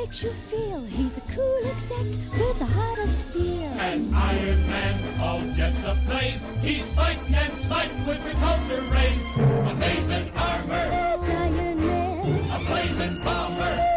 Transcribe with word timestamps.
Makes 0.00 0.22
you 0.22 0.30
feel 0.30 0.80
he's 0.84 1.18
a 1.18 1.20
cool 1.36 1.60
exec 1.66 2.06
with 2.32 2.60
a 2.62 2.64
heart 2.64 2.98
of 3.00 3.08
steel. 3.10 3.68
As 3.78 4.00
Iron 4.10 4.66
Man, 4.66 4.94
all 5.20 5.40
jets 5.52 5.84
ablaze, 5.84 6.46
he's 6.62 6.88
fighting 6.96 7.34
and 7.34 7.52
smiting 7.54 8.06
with 8.06 8.18
repulsor 8.24 8.80
rays. 8.96 9.24
Amazing 9.68 10.32
armor, 10.34 10.88
There's 10.88 11.20
Iron 11.20 11.80
Man. 11.84 12.50
a 12.50 12.58
blazing 12.64 13.24
bomber. 13.24 13.90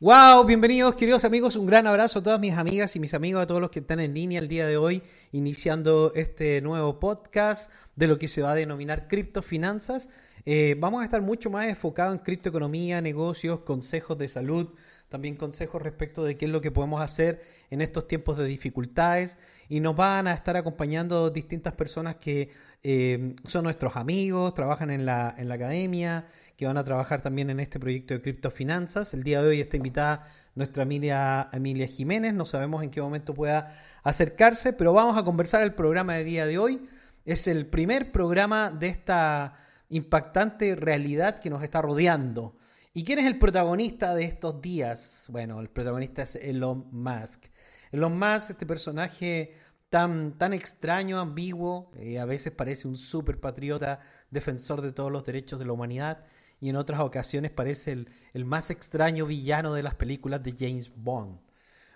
Wow, 0.00 0.44
bienvenidos 0.44 0.96
queridos 0.96 1.24
amigos, 1.24 1.54
un 1.54 1.66
gran 1.66 1.86
abrazo 1.86 2.18
a 2.18 2.22
todas 2.22 2.40
mis 2.40 2.52
amigas 2.52 2.96
y 2.96 3.00
mis 3.00 3.14
amigos, 3.14 3.44
a 3.44 3.46
todos 3.46 3.60
los 3.60 3.70
que 3.70 3.78
están 3.78 4.00
en 4.00 4.12
línea 4.12 4.40
el 4.40 4.48
día 4.48 4.66
de 4.66 4.76
hoy, 4.76 5.02
iniciando 5.30 6.10
este 6.16 6.60
nuevo 6.60 6.98
podcast 6.98 7.70
de 7.94 8.08
lo 8.08 8.18
que 8.18 8.26
se 8.26 8.42
va 8.42 8.50
a 8.50 8.54
denominar 8.56 9.06
criptofinanzas. 9.06 10.10
Eh, 10.46 10.76
vamos 10.78 11.00
a 11.00 11.04
estar 11.04 11.22
mucho 11.22 11.48
más 11.48 11.68
enfocados 11.68 12.14
en 12.14 12.22
criptoeconomía, 12.22 13.00
negocios, 13.00 13.60
consejos 13.60 14.18
de 14.18 14.28
salud, 14.28 14.68
también 15.08 15.36
consejos 15.36 15.80
respecto 15.80 16.22
de 16.22 16.36
qué 16.36 16.44
es 16.44 16.50
lo 16.50 16.60
que 16.60 16.70
podemos 16.70 17.00
hacer 17.00 17.40
en 17.70 17.80
estos 17.80 18.06
tiempos 18.06 18.36
de 18.36 18.44
dificultades 18.44 19.38
y 19.68 19.80
nos 19.80 19.96
van 19.96 20.26
a 20.26 20.34
estar 20.34 20.56
acompañando 20.56 21.30
distintas 21.30 21.72
personas 21.72 22.16
que 22.16 22.50
eh, 22.82 23.34
son 23.46 23.64
nuestros 23.64 23.96
amigos, 23.96 24.52
trabajan 24.54 24.90
en 24.90 25.06
la, 25.06 25.34
en 25.38 25.48
la 25.48 25.54
academia, 25.54 26.26
que 26.56 26.66
van 26.66 26.76
a 26.76 26.84
trabajar 26.84 27.22
también 27.22 27.48
en 27.48 27.58
este 27.58 27.80
proyecto 27.80 28.12
de 28.12 28.20
criptofinanzas. 28.20 29.14
El 29.14 29.22
día 29.22 29.40
de 29.40 29.48
hoy 29.48 29.60
está 29.62 29.78
invitada 29.78 30.28
nuestra 30.54 30.82
Emilia, 30.82 31.48
Emilia 31.52 31.86
Jiménez, 31.86 32.34
no 32.34 32.44
sabemos 32.44 32.82
en 32.82 32.90
qué 32.90 33.00
momento 33.00 33.32
pueda 33.34 33.74
acercarse, 34.02 34.74
pero 34.74 34.92
vamos 34.92 35.16
a 35.16 35.24
conversar 35.24 35.62
el 35.62 35.72
programa 35.72 36.14
de 36.16 36.24
día 36.24 36.46
de 36.46 36.58
hoy. 36.58 36.86
Es 37.24 37.48
el 37.48 37.66
primer 37.66 38.12
programa 38.12 38.70
de 38.70 38.88
esta 38.88 39.54
impactante 39.88 40.74
realidad 40.76 41.40
que 41.40 41.50
nos 41.50 41.62
está 41.62 41.82
rodeando. 41.82 42.56
¿Y 42.92 43.04
quién 43.04 43.18
es 43.18 43.26
el 43.26 43.38
protagonista 43.38 44.14
de 44.14 44.24
estos 44.24 44.60
días? 44.60 45.26
Bueno, 45.30 45.60
el 45.60 45.68
protagonista 45.68 46.22
es 46.22 46.36
Elon 46.36 46.86
Musk. 46.92 47.46
Elon 47.90 48.18
Musk, 48.18 48.50
este 48.50 48.66
personaje 48.66 49.54
tan, 49.88 50.38
tan 50.38 50.52
extraño, 50.52 51.20
ambiguo, 51.20 51.90
eh, 51.96 52.18
a 52.18 52.24
veces 52.24 52.52
parece 52.52 52.88
un 52.88 52.96
super 52.96 53.40
patriota, 53.40 54.00
defensor 54.30 54.80
de 54.80 54.92
todos 54.92 55.10
los 55.10 55.24
derechos 55.24 55.58
de 55.58 55.66
la 55.66 55.72
humanidad, 55.72 56.24
y 56.60 56.68
en 56.68 56.76
otras 56.76 57.00
ocasiones 57.00 57.50
parece 57.50 57.92
el, 57.92 58.08
el 58.32 58.44
más 58.44 58.70
extraño 58.70 59.26
villano 59.26 59.74
de 59.74 59.82
las 59.82 59.94
películas 59.94 60.42
de 60.42 60.54
James 60.58 60.90
Bond. 60.94 61.38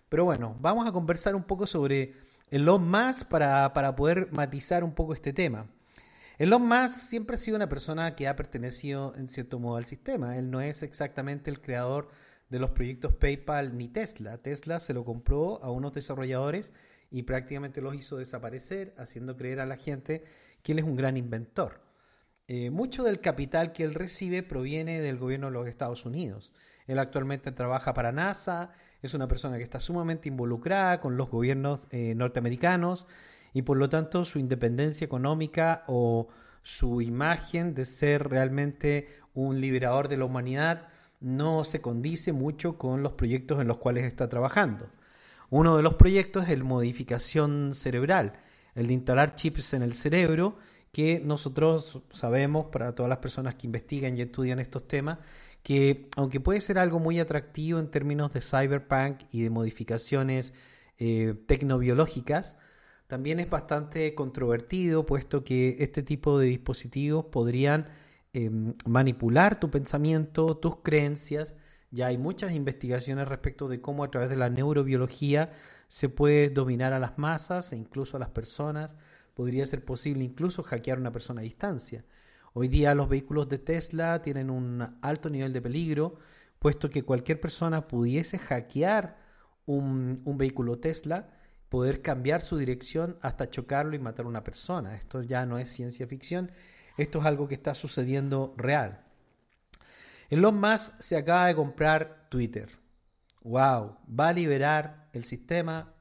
Pero 0.08 0.24
bueno, 0.24 0.56
vamos 0.60 0.86
a 0.86 0.92
conversar 0.92 1.34
un 1.34 1.44
poco 1.44 1.66
sobre 1.66 2.14
Elon 2.50 2.88
Musk 2.88 3.28
para, 3.28 3.72
para 3.72 3.94
poder 3.94 4.32
matizar 4.32 4.84
un 4.84 4.94
poco 4.94 5.14
este 5.14 5.32
tema. 5.32 5.66
Elon 6.38 6.68
Musk 6.68 6.94
siempre 6.94 7.34
ha 7.34 7.36
sido 7.36 7.56
una 7.56 7.68
persona 7.68 8.14
que 8.14 8.28
ha 8.28 8.36
pertenecido 8.36 9.12
en 9.16 9.26
cierto 9.26 9.58
modo 9.58 9.76
al 9.76 9.86
sistema. 9.86 10.38
Él 10.38 10.52
no 10.52 10.60
es 10.60 10.84
exactamente 10.84 11.50
el 11.50 11.60
creador 11.60 12.10
de 12.48 12.60
los 12.60 12.70
proyectos 12.70 13.12
PayPal 13.12 13.76
ni 13.76 13.88
Tesla. 13.88 14.38
Tesla 14.38 14.78
se 14.78 14.94
lo 14.94 15.04
compró 15.04 15.60
a 15.64 15.72
unos 15.72 15.94
desarrolladores 15.94 16.72
y 17.10 17.24
prácticamente 17.24 17.80
los 17.80 17.96
hizo 17.96 18.18
desaparecer, 18.18 18.94
haciendo 18.98 19.36
creer 19.36 19.58
a 19.58 19.66
la 19.66 19.76
gente 19.76 20.22
que 20.62 20.72
él 20.72 20.78
es 20.78 20.84
un 20.84 20.94
gran 20.94 21.16
inventor. 21.16 21.80
Eh, 22.46 22.70
mucho 22.70 23.02
del 23.02 23.20
capital 23.20 23.72
que 23.72 23.82
él 23.82 23.94
recibe 23.94 24.44
proviene 24.44 25.00
del 25.00 25.18
gobierno 25.18 25.48
de 25.48 25.54
los 25.54 25.66
Estados 25.66 26.06
Unidos. 26.06 26.52
Él 26.86 27.00
actualmente 27.00 27.50
trabaja 27.50 27.94
para 27.94 28.12
NASA, 28.12 28.70
es 29.02 29.12
una 29.12 29.26
persona 29.26 29.56
que 29.56 29.64
está 29.64 29.80
sumamente 29.80 30.28
involucrada 30.28 31.00
con 31.00 31.16
los 31.16 31.28
gobiernos 31.28 31.80
eh, 31.90 32.14
norteamericanos 32.14 33.08
y 33.58 33.62
por 33.62 33.76
lo 33.76 33.88
tanto 33.88 34.24
su 34.24 34.38
independencia 34.38 35.04
económica 35.04 35.82
o 35.88 36.28
su 36.62 37.02
imagen 37.02 37.74
de 37.74 37.86
ser 37.86 38.28
realmente 38.28 39.08
un 39.34 39.60
liberador 39.60 40.06
de 40.06 40.16
la 40.16 40.26
humanidad 40.26 40.86
no 41.18 41.64
se 41.64 41.80
condice 41.80 42.32
mucho 42.32 42.78
con 42.78 43.02
los 43.02 43.14
proyectos 43.14 43.60
en 43.60 43.66
los 43.66 43.78
cuales 43.78 44.04
está 44.04 44.28
trabajando. 44.28 44.88
Uno 45.50 45.76
de 45.76 45.82
los 45.82 45.94
proyectos 45.94 46.44
es 46.44 46.50
el 46.50 46.62
modificación 46.62 47.74
cerebral, 47.74 48.34
el 48.76 48.86
de 48.86 48.92
instalar 48.92 49.34
chips 49.34 49.74
en 49.74 49.82
el 49.82 49.94
cerebro 49.94 50.56
que 50.92 51.18
nosotros 51.18 52.00
sabemos, 52.12 52.66
para 52.66 52.94
todas 52.94 53.10
las 53.10 53.18
personas 53.18 53.56
que 53.56 53.66
investigan 53.66 54.16
y 54.16 54.22
estudian 54.22 54.60
estos 54.60 54.86
temas, 54.86 55.18
que 55.64 56.08
aunque 56.16 56.38
puede 56.38 56.60
ser 56.60 56.78
algo 56.78 57.00
muy 57.00 57.18
atractivo 57.18 57.80
en 57.80 57.90
términos 57.90 58.32
de 58.32 58.40
cyberpunk 58.40 59.22
y 59.32 59.42
de 59.42 59.50
modificaciones 59.50 60.52
eh, 60.98 61.34
tecnobiológicas, 61.48 62.56
también 63.08 63.40
es 63.40 63.48
bastante 63.48 64.14
controvertido, 64.14 65.06
puesto 65.06 65.42
que 65.42 65.76
este 65.80 66.02
tipo 66.02 66.38
de 66.38 66.46
dispositivos 66.46 67.24
podrían 67.24 67.88
eh, 68.34 68.50
manipular 68.86 69.58
tu 69.58 69.70
pensamiento, 69.70 70.58
tus 70.58 70.76
creencias. 70.82 71.56
Ya 71.90 72.08
hay 72.08 72.18
muchas 72.18 72.52
investigaciones 72.52 73.26
respecto 73.26 73.66
de 73.66 73.80
cómo 73.80 74.04
a 74.04 74.10
través 74.10 74.28
de 74.28 74.36
la 74.36 74.50
neurobiología 74.50 75.52
se 75.88 76.10
puede 76.10 76.50
dominar 76.50 76.92
a 76.92 76.98
las 76.98 77.16
masas 77.16 77.72
e 77.72 77.76
incluso 77.76 78.18
a 78.18 78.20
las 78.20 78.28
personas. 78.28 78.94
Podría 79.32 79.64
ser 79.64 79.86
posible 79.86 80.22
incluso 80.22 80.62
hackear 80.62 80.98
a 80.98 81.00
una 81.00 81.12
persona 81.12 81.40
a 81.40 81.44
distancia. 81.44 82.04
Hoy 82.52 82.68
día 82.68 82.94
los 82.94 83.08
vehículos 83.08 83.48
de 83.48 83.58
Tesla 83.58 84.20
tienen 84.20 84.50
un 84.50 84.98
alto 85.00 85.30
nivel 85.30 85.54
de 85.54 85.62
peligro, 85.62 86.16
puesto 86.58 86.90
que 86.90 87.04
cualquier 87.04 87.40
persona 87.40 87.88
pudiese 87.88 88.38
hackear 88.38 89.16
un 89.64 90.36
vehículo 90.38 90.78
Tesla, 90.78 91.37
poder 91.68 92.02
cambiar 92.02 92.40
su 92.40 92.56
dirección 92.56 93.18
hasta 93.22 93.50
chocarlo 93.50 93.94
y 93.94 93.98
matar 93.98 94.24
a 94.26 94.28
una 94.28 94.44
persona. 94.44 94.94
Esto 94.94 95.22
ya 95.22 95.44
no 95.46 95.58
es 95.58 95.68
ciencia 95.68 96.06
ficción, 96.06 96.50
esto 96.96 97.20
es 97.20 97.26
algo 97.26 97.46
que 97.48 97.54
está 97.54 97.74
sucediendo 97.74 98.54
real. 98.56 99.04
Elon 100.30 100.60
Musk 100.60 101.00
se 101.00 101.16
acaba 101.16 101.46
de 101.46 101.54
comprar 101.54 102.26
Twitter. 102.28 102.70
Wow, 103.42 103.96
va 104.08 104.28
a 104.28 104.32
liberar 104.32 105.08
el 105.12 105.24
sistema, 105.24 105.94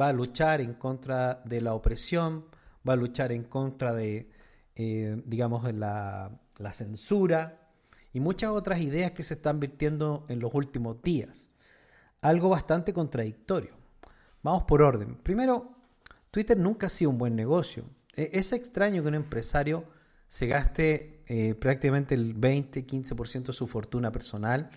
va 0.00 0.08
a 0.08 0.12
luchar 0.12 0.60
en 0.60 0.74
contra 0.74 1.42
de 1.44 1.60
la 1.60 1.74
opresión, 1.74 2.46
va 2.86 2.94
a 2.94 2.96
luchar 2.96 3.32
en 3.32 3.44
contra 3.44 3.92
de, 3.92 4.30
eh, 4.74 5.22
digamos, 5.26 5.70
la, 5.74 6.30
la 6.58 6.72
censura 6.72 7.68
y 8.12 8.20
muchas 8.20 8.50
otras 8.50 8.80
ideas 8.80 9.12
que 9.12 9.22
se 9.22 9.34
están 9.34 9.60
virtiendo 9.60 10.24
en 10.28 10.40
los 10.40 10.54
últimos 10.54 11.02
días. 11.02 11.50
Algo 12.22 12.48
bastante 12.48 12.92
contradictorio. 12.92 13.83
Vamos 14.44 14.64
por 14.64 14.82
orden. 14.82 15.16
Primero, 15.16 15.70
Twitter 16.30 16.56
nunca 16.58 16.86
ha 16.86 16.90
sido 16.90 17.10
un 17.10 17.18
buen 17.18 17.34
negocio. 17.34 17.84
E- 18.14 18.30
Es 18.34 18.52
extraño 18.52 19.02
que 19.02 19.08
un 19.08 19.14
empresario 19.14 19.84
se 20.28 20.46
gaste 20.46 21.22
eh, 21.26 21.54
prácticamente 21.54 22.14
el 22.14 22.38
20-15% 22.38 23.46
de 23.46 23.52
su 23.54 23.66
fortuna 23.66 24.12
personal 24.12 24.68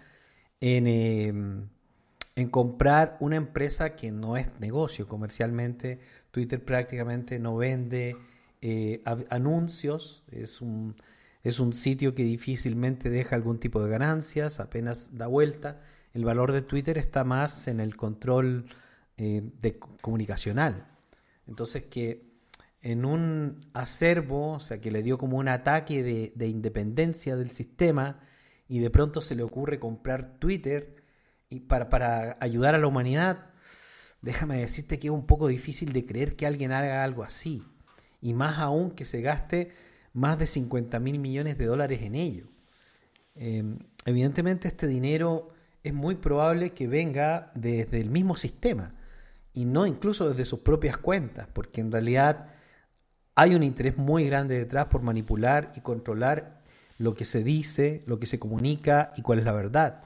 en, 0.62 0.88
eh, 0.88 1.28
en 1.28 2.50
comprar 2.50 3.18
una 3.20 3.36
empresa 3.36 3.96
que 3.98 4.10
no 4.12 4.38
es 4.38 4.48
negocio 4.62 5.06
comercialmente. 5.06 6.00
Twitter 6.32 6.64
prácticamente 6.64 7.38
no 7.38 7.58
vende 7.58 8.16
eh, 8.62 9.02
anuncios, 9.30 10.24
es 10.32 10.62
un, 10.62 10.96
es 11.44 11.60
un 11.60 11.74
sitio 11.74 12.16
que 12.16 12.24
difícilmente 12.24 13.10
deja 13.10 13.36
algún 13.36 13.60
tipo 13.60 13.84
de 13.84 13.90
ganancias, 13.90 14.62
apenas 14.62 15.18
da 15.18 15.28
vuelta. 15.28 15.82
El 16.14 16.24
valor 16.24 16.54
de 16.54 16.62
Twitter 16.62 16.98
está 16.98 17.26
más 17.26 17.68
en 17.68 17.82
el 17.82 17.98
control 17.98 18.66
eh, 19.20 19.42
de, 19.62 19.80
comunicacional. 19.80 20.88
Entonces 21.48 21.86
que 21.86 22.28
en 22.82 23.04
un 23.04 23.66
acervo, 23.74 24.54
o 24.54 24.60
sea, 24.60 24.80
que 24.80 24.92
le 24.92 25.02
dio 25.02 25.18
como 25.18 25.38
un 25.38 25.48
ataque 25.48 26.04
de, 26.04 26.34
de 26.36 26.48
independencia 26.48 27.36
del 27.36 27.50
sistema 27.50 28.20
y 28.68 28.78
de 28.78 28.92
pronto 28.92 29.22
se 29.22 29.34
le 29.34 29.42
ocurre 29.42 29.80
comprar 29.80 30.38
Twitter 30.38 31.04
y 31.50 31.62
para, 31.62 31.90
para 31.90 32.38
ayudar 32.40 32.76
a 32.76 32.78
la 32.78 32.86
humanidad, 32.86 33.50
déjame 34.22 34.60
decirte 34.60 35.00
que 35.00 35.08
es 35.08 35.14
un 35.14 35.26
poco 35.26 35.48
difícil 35.48 35.94
de 35.94 36.06
creer 36.06 36.36
que 36.36 36.46
alguien 36.46 36.72
haga 36.72 37.04
algo 37.04 37.24
así. 37.24 37.64
Y 38.22 38.36
más 38.36 38.60
aún 38.60 38.92
que 38.92 39.04
se 39.04 39.22
gaste 39.22 39.72
más 40.14 40.38
de 40.38 40.46
50 40.46 41.00
mil 41.00 41.18
millones 41.18 41.58
de 41.58 41.66
dólares 41.66 42.02
en 42.04 42.14
ello. 42.14 42.50
Eh, 43.34 43.64
evidentemente 44.06 44.68
este 44.68 44.86
dinero 44.86 45.50
es 45.84 45.94
muy 45.96 46.14
probable 46.16 46.72
que 46.72 46.88
venga 46.88 47.52
desde 47.56 48.00
el 48.00 48.12
mismo 48.12 48.38
sistema 48.38 48.94
y 49.58 49.66
no 49.66 49.88
incluso 49.88 50.30
desde 50.30 50.46
sus 50.46 50.60
propias 50.60 50.98
cuentas, 50.98 51.48
porque 51.52 51.82
en 51.82 51.92
realidad 51.92 52.52
hay 53.34 53.56
un 53.56 53.64
interés 53.64 53.98
muy 53.98 54.24
grande 54.28 54.56
detrás 54.56 54.86
por 54.86 55.02
manipular 55.02 55.72
y 55.76 55.82
controlar 55.82 56.62
lo 57.00 57.16
que 57.16 57.26
se 57.26 57.44
dice, 57.44 58.04
lo 58.06 58.20
que 58.20 58.28
se 58.28 58.38
comunica 58.38 59.12
y 59.18 59.24
cuál 59.24 59.40
es 59.40 59.46
la 59.46 59.54
verdad. 59.54 60.04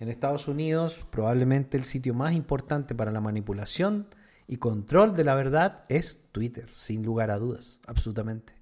En 0.00 0.08
Estados 0.08 0.48
Unidos, 0.48 1.06
probablemente 1.08 1.76
el 1.76 1.84
sitio 1.84 2.14
más 2.14 2.34
importante 2.34 2.96
para 2.96 3.12
la 3.12 3.20
manipulación 3.20 4.08
y 4.48 4.56
control 4.56 5.14
de 5.14 5.22
la 5.22 5.36
verdad 5.36 5.84
es 5.88 6.24
Twitter, 6.32 6.68
sin 6.72 7.04
lugar 7.04 7.30
a 7.30 7.38
dudas, 7.38 7.78
absolutamente. 7.86 8.54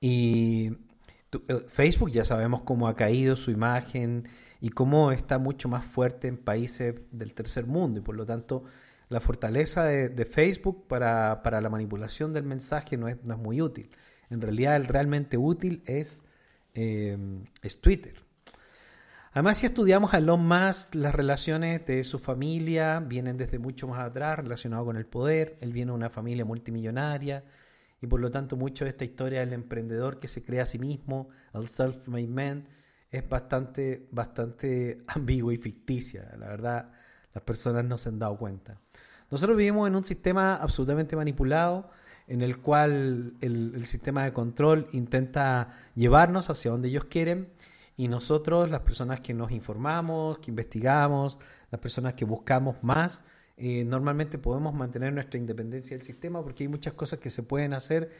Y 0.00 0.72
eh, 1.46 1.66
Facebook 1.68 2.10
ya 2.10 2.24
sabemos 2.24 2.62
cómo 2.62 2.88
ha 2.88 2.96
caído 2.96 3.36
su 3.36 3.52
imagen 3.52 4.28
y 4.60 4.70
cómo 4.70 5.12
está 5.12 5.38
mucho 5.38 5.68
más 5.68 5.84
fuerte 5.84 6.26
en 6.26 6.36
países 6.36 6.96
del 7.12 7.32
tercer 7.32 7.68
mundo 7.68 8.00
y 8.00 8.02
por 8.02 8.16
lo 8.16 8.26
tanto 8.26 8.64
la 9.10 9.20
fortaleza 9.20 9.84
de, 9.84 10.24
Facebook 10.24 10.86
para, 10.86 11.60
la 11.60 11.68
manipulación 11.68 12.32
del 12.32 12.44
mensaje 12.44 12.96
no 12.96 13.08
es, 13.08 13.22
muy 13.24 13.60
útil. 13.60 13.90
En 14.30 14.40
realidad 14.40 14.76
el 14.76 14.86
realmente 14.86 15.36
útil 15.36 15.82
es, 15.84 16.24
eh, 16.74 17.18
Twitter. 17.80 18.14
Además, 19.32 19.58
si 19.58 19.66
estudiamos 19.66 20.14
a 20.14 20.18
Elon 20.18 20.46
Musk, 20.46 20.94
las 20.94 21.12
relaciones 21.12 21.84
de 21.86 22.04
su 22.04 22.20
familia 22.20 23.00
vienen 23.00 23.36
desde 23.36 23.58
mucho 23.58 23.88
más 23.88 24.00
atrás, 24.00 24.38
relacionado 24.38 24.84
con 24.84 24.96
el 24.96 25.06
poder. 25.06 25.58
Él 25.60 25.72
viene 25.72 25.90
de 25.90 25.96
una 25.96 26.10
familia 26.10 26.44
multimillonaria 26.44 27.44
y 28.00 28.06
por 28.06 28.20
lo 28.20 28.30
tanto 28.30 28.56
mucho 28.56 28.84
de 28.84 28.90
esta 28.90 29.04
historia 29.04 29.40
del 29.40 29.52
emprendedor 29.52 30.20
que 30.20 30.28
se 30.28 30.42
crea 30.42 30.62
a 30.62 30.66
sí 30.66 30.78
mismo, 30.78 31.28
el 31.52 31.66
self-made 31.66 32.28
man, 32.28 32.68
es 33.10 33.28
bastante, 33.28 34.06
bastante 34.12 35.02
ambigua 35.08 35.52
y 35.52 35.58
ficticia. 35.58 36.32
La 36.38 36.46
verdad, 36.48 36.92
las 37.34 37.44
personas 37.44 37.84
no 37.84 37.98
se 37.98 38.08
han 38.08 38.18
dado 38.18 38.36
cuenta. 38.36 38.78
Nosotros 39.30 39.56
vivimos 39.56 39.86
en 39.88 39.96
un 39.96 40.04
sistema 40.04 40.56
absolutamente 40.56 41.16
manipulado 41.16 41.90
en 42.26 42.42
el 42.42 42.58
cual 42.58 43.34
el, 43.40 43.84
sistema 43.86 44.24
de 44.24 44.32
control 44.32 44.88
intenta 44.92 45.68
llevarnos 45.94 46.50
hacia 46.50 46.70
donde 46.70 46.88
ellos 46.88 47.04
quieren 47.06 47.48
y 47.96 48.08
nosotros, 48.08 48.70
las 48.70 48.80
personas 48.80 49.20
que 49.20 49.34
nos 49.34 49.50
informamos, 49.50 50.38
que 50.38 50.50
investigamos, 50.50 51.38
las 51.70 51.80
personas 51.80 52.14
que 52.14 52.24
buscamos 52.24 52.76
más, 52.82 53.22
eh, 53.56 53.84
normalmente 53.84 54.38
podemos 54.38 54.72
mantener 54.74 55.12
nuestra 55.12 55.38
independencia 55.38 55.96
del 55.96 56.06
sistema 56.06 56.42
porque 56.42 56.64
hay 56.64 56.68
muchas 56.68 56.94
cosas 56.94 57.18
que 57.18 57.30
se 57.30 57.42
pueden 57.42 57.74
hacer 57.74 58.10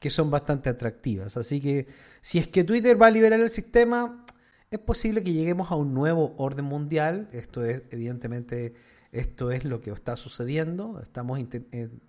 que 0.00 0.10
son 0.10 0.30
bastante 0.30 0.68
atractivas. 0.68 1.36
Así 1.36 1.60
que 1.60 1.86
si 2.20 2.38
es 2.38 2.48
que 2.48 2.64
Twitter 2.64 3.00
va 3.00 3.06
a 3.06 3.10
liberar 3.10 3.38
el 3.38 3.50
sistema, 3.50 4.24
es 4.70 4.78
posible 4.78 5.22
que 5.22 5.32
lleguemos 5.32 5.70
a 5.70 5.76
un 5.76 5.94
nuevo 5.94 6.34
orden 6.36 6.64
mundial. 6.64 7.28
Esto 7.32 7.64
es, 7.64 7.82
evidentemente, 7.90 8.74
esto 9.12 9.50
es 9.50 9.64
lo 9.64 9.80
que 9.80 9.90
está 9.90 10.16
sucediendo. 10.16 11.00
Estamos 11.02 11.40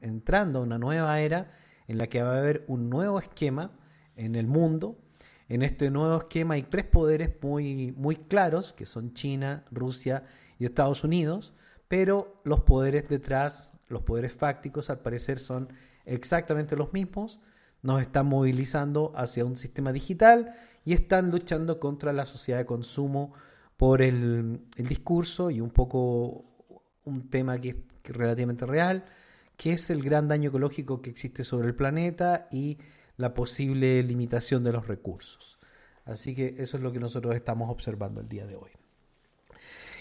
entrando 0.02 0.60
a 0.60 0.62
una 0.62 0.78
nueva 0.78 1.19
era 1.19 1.50
en 1.88 1.98
la 1.98 2.08
que 2.08 2.22
va 2.22 2.36
a 2.36 2.40
haber 2.40 2.63
un 2.68 2.90
nuevo 2.90 3.19
esquema 3.19 3.72
en 4.16 4.36
el 4.36 4.48
mundo 4.48 4.98
en 5.52 5.63
este 5.63 5.92
nuevo 5.92 6.16
esquema 6.16 6.54
hay 6.54 6.63
tres 6.63 6.86
poderes 6.86 7.36
muy, 7.42 7.94
muy 7.98 8.16
claros, 8.16 8.72
que 8.72 8.86
son 8.86 9.14
China, 9.14 9.66
Rusia 9.69 10.24
y 10.57 10.64
Estados 10.64 11.04
Unidos, 11.04 11.54
pero 11.90 12.40
los 12.46 12.62
poderes 12.62 13.10
detrás, 13.10 13.74
los 13.90 14.02
poderes 14.04 14.31
fácticos, 14.31 14.90
al 14.90 15.00
parecer 15.00 15.40
son 15.40 15.68
exactamente 16.06 16.78
los 16.78 16.94
mismos. 16.94 17.42
Nos 17.81 18.02
están 18.02 18.28
movilizando 18.28 19.12
hacia 19.14 19.44
un 19.44 19.57
sistema 19.57 19.92
digital 19.92 20.56
y 20.86 20.94
están 20.94 21.30
luchando 21.30 21.80
contra 21.80 22.13
la 22.13 22.25
sociedad 22.25 22.60
de 22.60 22.66
consumo 22.66 23.33
por 23.78 24.01
el, 24.01 24.62
discurso 24.78 25.50
y 25.50 25.62
un 25.62 25.72
poco 25.72 26.45
un 27.04 27.30
tema 27.30 27.60
que 27.60 27.69
es 27.69 27.75
relativamente 28.16 28.66
real, 28.66 29.06
que 29.57 29.74
es 29.74 29.89
el 29.89 30.04
gran 30.04 30.28
daño 30.28 30.50
ecológico 30.50 31.01
que 31.01 31.10
existe 31.10 31.44
sobre 31.44 31.68
el 31.68 31.75
planeta 31.75 32.48
y 32.51 32.78
la 33.18 33.33
posible 33.33 34.01
limitación 34.04 34.63
de 34.63 34.74
los 34.74 34.88
recursos. 34.88 35.60
Así 36.06 36.36
que 36.36 36.56
eso 36.57 36.78
es 36.78 36.83
lo 36.83 36.92
que 36.92 37.00
nosotros 37.00 37.36
estamos 37.36 37.69
observando 37.69 38.22
el 38.22 38.28
día 38.28 38.45
de 38.45 38.56
hoy. 38.56 38.72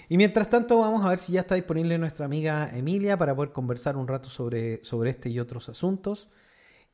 Y 0.09 0.17
mientras 0.17 0.50
tanto 0.50 0.81
vamos 0.81 1.05
a 1.05 1.11
ver 1.11 1.19
si 1.19 1.32
ya 1.32 1.41
está 1.41 1.55
disponible 1.55 1.97
nuestra 1.97 2.25
amiga 2.27 2.69
Emilia 2.75 3.17
para 3.17 3.35
poder 3.35 3.53
conversar 3.53 3.97
un 3.97 4.09
rato 4.09 4.29
sobre, 4.29 4.85
sobre 4.85 5.11
este 5.11 5.31
y 5.31 5.38
otros 5.38 5.69
asuntos. 5.69 6.29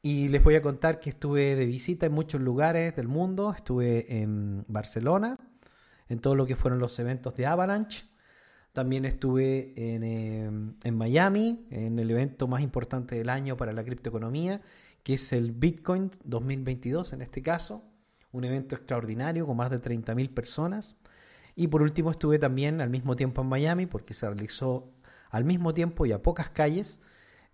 Y 0.06 0.28
les 0.28 0.40
voy 0.44 0.54
a 0.54 0.62
contar 0.62 1.00
que 1.00 1.10
estuve 1.10 1.56
de 1.56 1.66
visita 1.66 2.06
en 2.06 2.12
muchos 2.12 2.40
lugares 2.40 2.94
del 2.94 3.08
mundo. 3.08 3.52
Estuve 3.52 4.20
en 4.22 4.64
Barcelona, 4.68 5.36
en 6.08 6.20
todo 6.20 6.36
lo 6.36 6.46
que 6.46 6.54
fueron 6.54 6.78
los 6.78 6.96
eventos 7.00 7.34
de 7.34 7.44
Avalanche. 7.44 8.04
También 8.72 9.04
estuve 9.04 9.72
en, 9.74 10.04
em, 10.04 10.74
en 10.84 10.96
Miami, 10.96 11.66
en 11.72 11.98
el 11.98 12.08
evento 12.08 12.46
más 12.46 12.62
importante 12.62 13.16
del 13.16 13.28
año 13.28 13.56
para 13.56 13.72
la 13.72 13.82
criptoeconomía, 13.82 14.60
que 15.02 15.14
es 15.14 15.32
el 15.32 15.50
Bitcoin 15.50 16.12
2022 16.22 17.12
en 17.12 17.22
este 17.22 17.42
caso, 17.42 17.80
un 18.30 18.44
evento 18.44 18.76
extraordinario 18.76 19.44
con 19.44 19.56
más 19.56 19.72
de 19.72 19.80
30.000 19.80 20.32
personas. 20.32 20.94
Y 21.56 21.66
por 21.66 21.82
último 21.82 22.12
estuve 22.12 22.38
también 22.38 22.80
al 22.80 22.90
mismo 22.90 23.16
tiempo 23.16 23.42
en 23.42 23.48
Miami 23.48 23.86
porque 23.86 24.14
se 24.14 24.28
realizó 24.28 24.88
al 25.30 25.44
mismo 25.44 25.74
tiempo 25.74 26.06
y 26.06 26.12
a 26.12 26.22
pocas 26.22 26.50
calles 26.50 27.00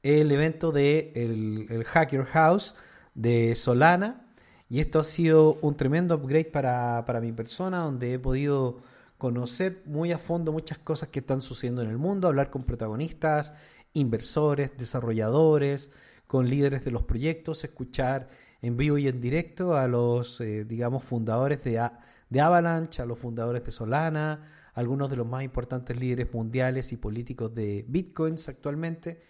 el 0.02 0.31
evento 0.32 0.72
de 0.72 1.12
el, 1.14 1.84
Hacker 1.84 2.25
House 2.25 2.75
de 3.14 3.54
Solana. 3.54 4.26
Y 4.69 4.81
esto 4.81 5.00
ha 5.00 5.04
sido 5.04 5.58
un 5.60 5.76
tremendo 5.76 6.14
upgrade 6.14 6.46
para, 6.46 7.04
para 7.06 7.20
mi 7.20 7.32
persona 7.32 7.81
donde 7.81 8.14
he 8.14 8.19
podido 8.19 8.81
conocer 9.19 9.82
muy 9.84 10.12
a 10.12 10.19
fondo 10.19 10.50
muchas 10.50 10.78
cosas 10.78 11.10
que 11.10 11.20
están 11.20 11.40
sucediendo 11.40 11.82
en 11.82 11.90
el 11.90 11.99
mundo, 11.99 12.26
hablar 12.26 12.50
con 12.50 12.64
protagonistas, 12.64 13.54
inversores, 13.93 14.76
desarrolladores, 14.76 15.93
con 16.26 16.48
líderes 16.48 16.84
de 16.84 16.90
los 16.90 17.02
proyectos, 17.02 17.62
escuchar 17.62 18.28
en 18.62 18.76
vivo 18.76 18.96
y 18.96 19.08
en 19.08 19.20
directo 19.20 19.76
a 19.76 19.87
los, 19.87 20.40
eh, 20.40 20.64
digamos, 20.64 21.05
fundadores 21.05 21.62
de, 21.62 21.87
de 22.31 22.40
Avalanche, 22.40 23.02
a 23.02 23.06
los 23.06 23.19
fundadores 23.19 23.64
de 23.64 23.70
Solana, 23.70 24.43
algunos 24.75 25.10
de 25.10 25.16
los 25.16 25.26
más 25.26 25.44
importantes 25.44 26.00
líderes 26.00 26.32
mundiales 26.32 26.93
y 26.93 26.96
políticos 26.96 27.55
de 27.55 27.84
Bitcoins 27.87 28.48
actualmente. 28.48 29.20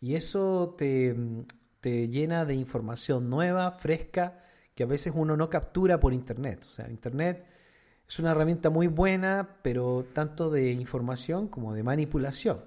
Y 0.00 0.14
eso 0.14 0.74
te, 0.78 1.14
te 1.80 2.08
llena 2.08 2.44
de 2.44 2.54
información 2.54 3.28
nueva, 3.28 3.72
fresca, 3.72 4.38
que 4.74 4.84
a 4.84 4.86
veces 4.86 5.12
uno 5.14 5.36
no 5.36 5.50
captura 5.50 6.00
por 6.00 6.12
Internet. 6.12 6.60
O 6.62 6.68
sea, 6.68 6.90
Internet 6.90 7.44
es 8.08 8.18
una 8.18 8.32
herramienta 8.32 8.70
muy 8.70 8.86
buena, 8.86 9.56
pero 9.62 10.06
tanto 10.12 10.50
de 10.50 10.72
información 10.72 11.48
como 11.48 11.74
de 11.74 11.82
manipulación. 11.82 12.60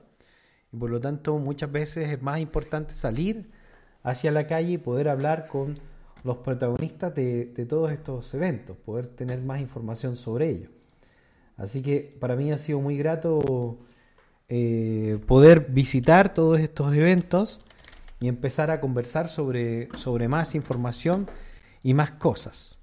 Y 0.72 0.78
por 0.78 0.90
lo 0.90 1.00
tanto, 1.00 1.38
muchas 1.38 1.72
veces 1.72 2.10
es 2.10 2.22
más 2.22 2.40
importante 2.40 2.94
salir 2.94 3.52
hacia 4.04 4.32
la 4.32 4.48
calle 4.48 4.74
y 4.74 4.78
poder 4.78 5.10
hablar 5.10 5.48
con 5.48 5.80
los 6.24 6.38
protagonistas 6.38 7.14
de, 7.14 7.66
todos 7.68 7.92
estos 7.92 8.34
eventos, 8.34 8.78
poder 8.78 9.08
tener 9.08 9.42
más 9.42 9.60
información 9.60 10.16
sobre 10.16 10.50
ellos. 10.50 10.72
Así 11.58 11.82
que 11.82 12.16
para 12.20 12.36
mí 12.36 12.52
ha 12.52 12.58
sido 12.58 12.80
muy 12.80 12.98
grato 12.98 13.78
eh, 14.50 15.20
poder 15.28 15.68
visitar 15.70 16.34
todos 16.34 16.60
estos 16.60 16.94
eventos 16.94 17.62
y 18.20 18.28
empezar 18.28 18.72
a 18.72 18.80
conversar 18.80 19.28
sobre, 19.28 19.90
sobre 19.98 20.28
más 20.28 20.56
información 20.56 21.28
y 21.82 21.94
más 21.94 22.12
cosas. 22.12 22.80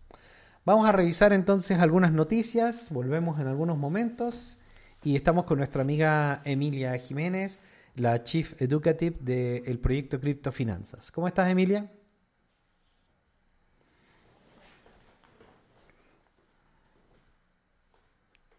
Vamos 0.65 0.89
a 0.89 0.93
revisar 0.93 1.33
entonces 1.33 1.79
algunas 1.79 2.13
noticias, 2.13 2.89
volvemos 2.91 3.41
en 3.41 3.47
algunos 3.47 3.79
momentos 3.79 4.59
y 5.03 5.17
estamos 5.17 5.45
con 5.45 5.59
nuestra 5.59 5.83
amiga 5.83 6.43
Emilia 6.45 6.97
Jiménez 6.99 7.61
la 7.97 8.23
Chief 8.23 8.61
Educative 8.61 9.17
del 9.21 9.79
proyecto 9.79 10.21
Criptofinanzas. 10.21 11.11
¿Cómo 11.13 11.29
estás, 11.29 11.49
Emilia? 11.51 11.91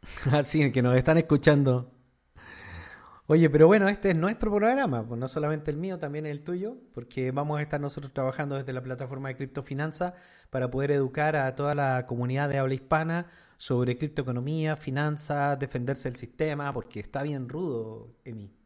Así 0.31 0.71
que 0.71 0.81
nos 0.81 0.95
están 0.95 1.17
escuchando. 1.17 1.91
Oye, 3.27 3.49
pero 3.49 3.67
bueno, 3.67 3.87
este 3.87 4.09
es 4.11 4.15
nuestro 4.15 4.51
programa, 4.51 5.07
pues 5.07 5.19
no 5.19 5.27
solamente 5.27 5.71
el 5.71 5.77
mío, 5.77 5.99
también 5.99 6.25
el 6.25 6.43
tuyo, 6.43 6.77
porque 6.93 7.31
vamos 7.31 7.59
a 7.59 7.61
estar 7.61 7.79
nosotros 7.79 8.11
trabajando 8.13 8.55
desde 8.55 8.73
la 8.73 8.83
plataforma 8.83 9.29
de 9.29 9.37
Criptofinanza 9.37 10.13
para 10.49 10.69
poder 10.69 10.91
educar 10.91 11.35
a 11.35 11.55
toda 11.55 11.73
la 11.75 12.05
comunidad 12.07 12.49
de 12.49 12.57
habla 12.57 12.73
hispana 12.73 13.27
sobre 13.57 13.97
criptoeconomía, 13.97 14.75
finanzas, 14.75 15.57
defenderse 15.59 16.09
del 16.09 16.17
sistema, 16.17 16.73
porque 16.73 16.99
está 16.99 17.23
bien 17.23 17.47
rudo, 17.47 18.09
Emi. 18.25 18.60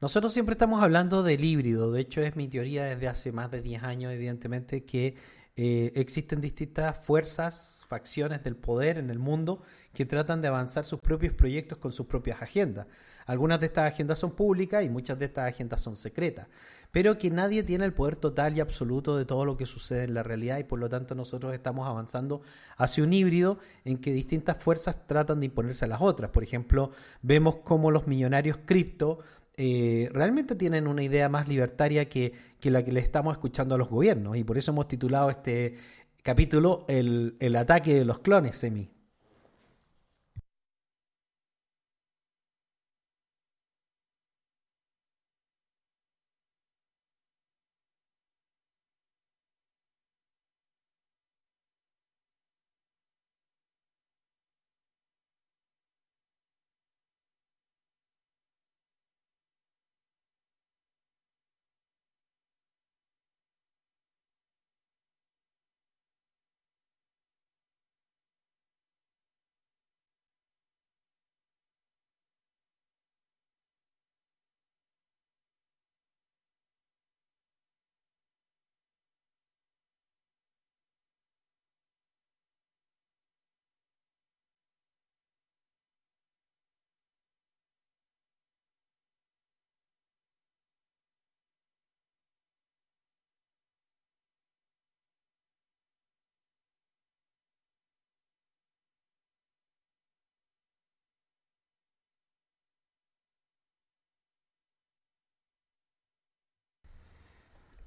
Nosotros 0.00 0.32
siempre 0.32 0.52
estamos 0.52 0.80
hablando 0.80 1.24
del 1.24 1.42
híbrido, 1.42 1.90
de 1.90 2.00
hecho 2.02 2.20
es 2.20 2.36
mi 2.36 2.46
teoría 2.46 2.84
desde 2.84 3.08
hace 3.08 3.32
más 3.32 3.50
de 3.50 3.60
10 3.60 3.82
años, 3.82 4.12
evidentemente, 4.12 4.84
que 4.84 5.16
eh, 5.56 5.90
existen 5.96 6.40
distintas 6.40 7.04
fuerzas, 7.04 7.84
facciones 7.88 8.44
del 8.44 8.54
poder 8.54 8.96
en 8.96 9.10
el 9.10 9.18
mundo 9.18 9.60
que 9.92 10.06
tratan 10.06 10.40
de 10.40 10.46
avanzar 10.46 10.84
sus 10.84 11.00
propios 11.00 11.34
proyectos 11.34 11.78
con 11.78 11.90
sus 11.90 12.06
propias 12.06 12.40
agendas. 12.40 12.86
Algunas 13.26 13.58
de 13.58 13.66
estas 13.66 13.92
agendas 13.92 14.20
son 14.20 14.36
públicas 14.36 14.84
y 14.84 14.88
muchas 14.88 15.18
de 15.18 15.24
estas 15.24 15.48
agendas 15.48 15.80
son 15.80 15.96
secretas, 15.96 16.46
pero 16.92 17.18
que 17.18 17.30
nadie 17.30 17.64
tiene 17.64 17.84
el 17.84 17.92
poder 17.92 18.14
total 18.14 18.56
y 18.56 18.60
absoluto 18.60 19.16
de 19.16 19.24
todo 19.24 19.44
lo 19.44 19.56
que 19.56 19.66
sucede 19.66 20.04
en 20.04 20.14
la 20.14 20.22
realidad 20.22 20.58
y 20.58 20.64
por 20.64 20.78
lo 20.78 20.88
tanto 20.88 21.16
nosotros 21.16 21.52
estamos 21.52 21.88
avanzando 21.88 22.40
hacia 22.76 23.02
un 23.02 23.12
híbrido 23.12 23.58
en 23.84 23.98
que 23.98 24.12
distintas 24.12 24.62
fuerzas 24.62 25.08
tratan 25.08 25.40
de 25.40 25.46
imponerse 25.46 25.86
a 25.86 25.88
las 25.88 26.00
otras. 26.00 26.30
Por 26.30 26.44
ejemplo, 26.44 26.92
vemos 27.22 27.56
cómo 27.64 27.90
los 27.90 28.06
millonarios 28.06 28.58
cripto 28.64 29.18
eh, 29.58 30.08
realmente 30.12 30.54
tienen 30.54 30.86
una 30.86 31.02
idea 31.02 31.28
más 31.28 31.48
libertaria 31.48 32.08
que, 32.08 32.32
que, 32.60 32.70
la 32.70 32.84
que 32.84 32.92
le 32.92 33.00
estamos 33.00 33.32
escuchando 33.32 33.74
a 33.74 33.78
los 33.78 33.88
gobiernos. 33.88 34.36
Y 34.36 34.44
por 34.44 34.56
eso 34.56 34.70
hemos 34.70 34.86
titulado 34.86 35.30
este 35.30 35.74
capítulo 36.22 36.84
El, 36.88 37.36
el 37.40 37.56
ataque 37.56 37.94
de 37.94 38.04
los 38.04 38.20
clones, 38.20 38.56
Semi. 38.56 38.88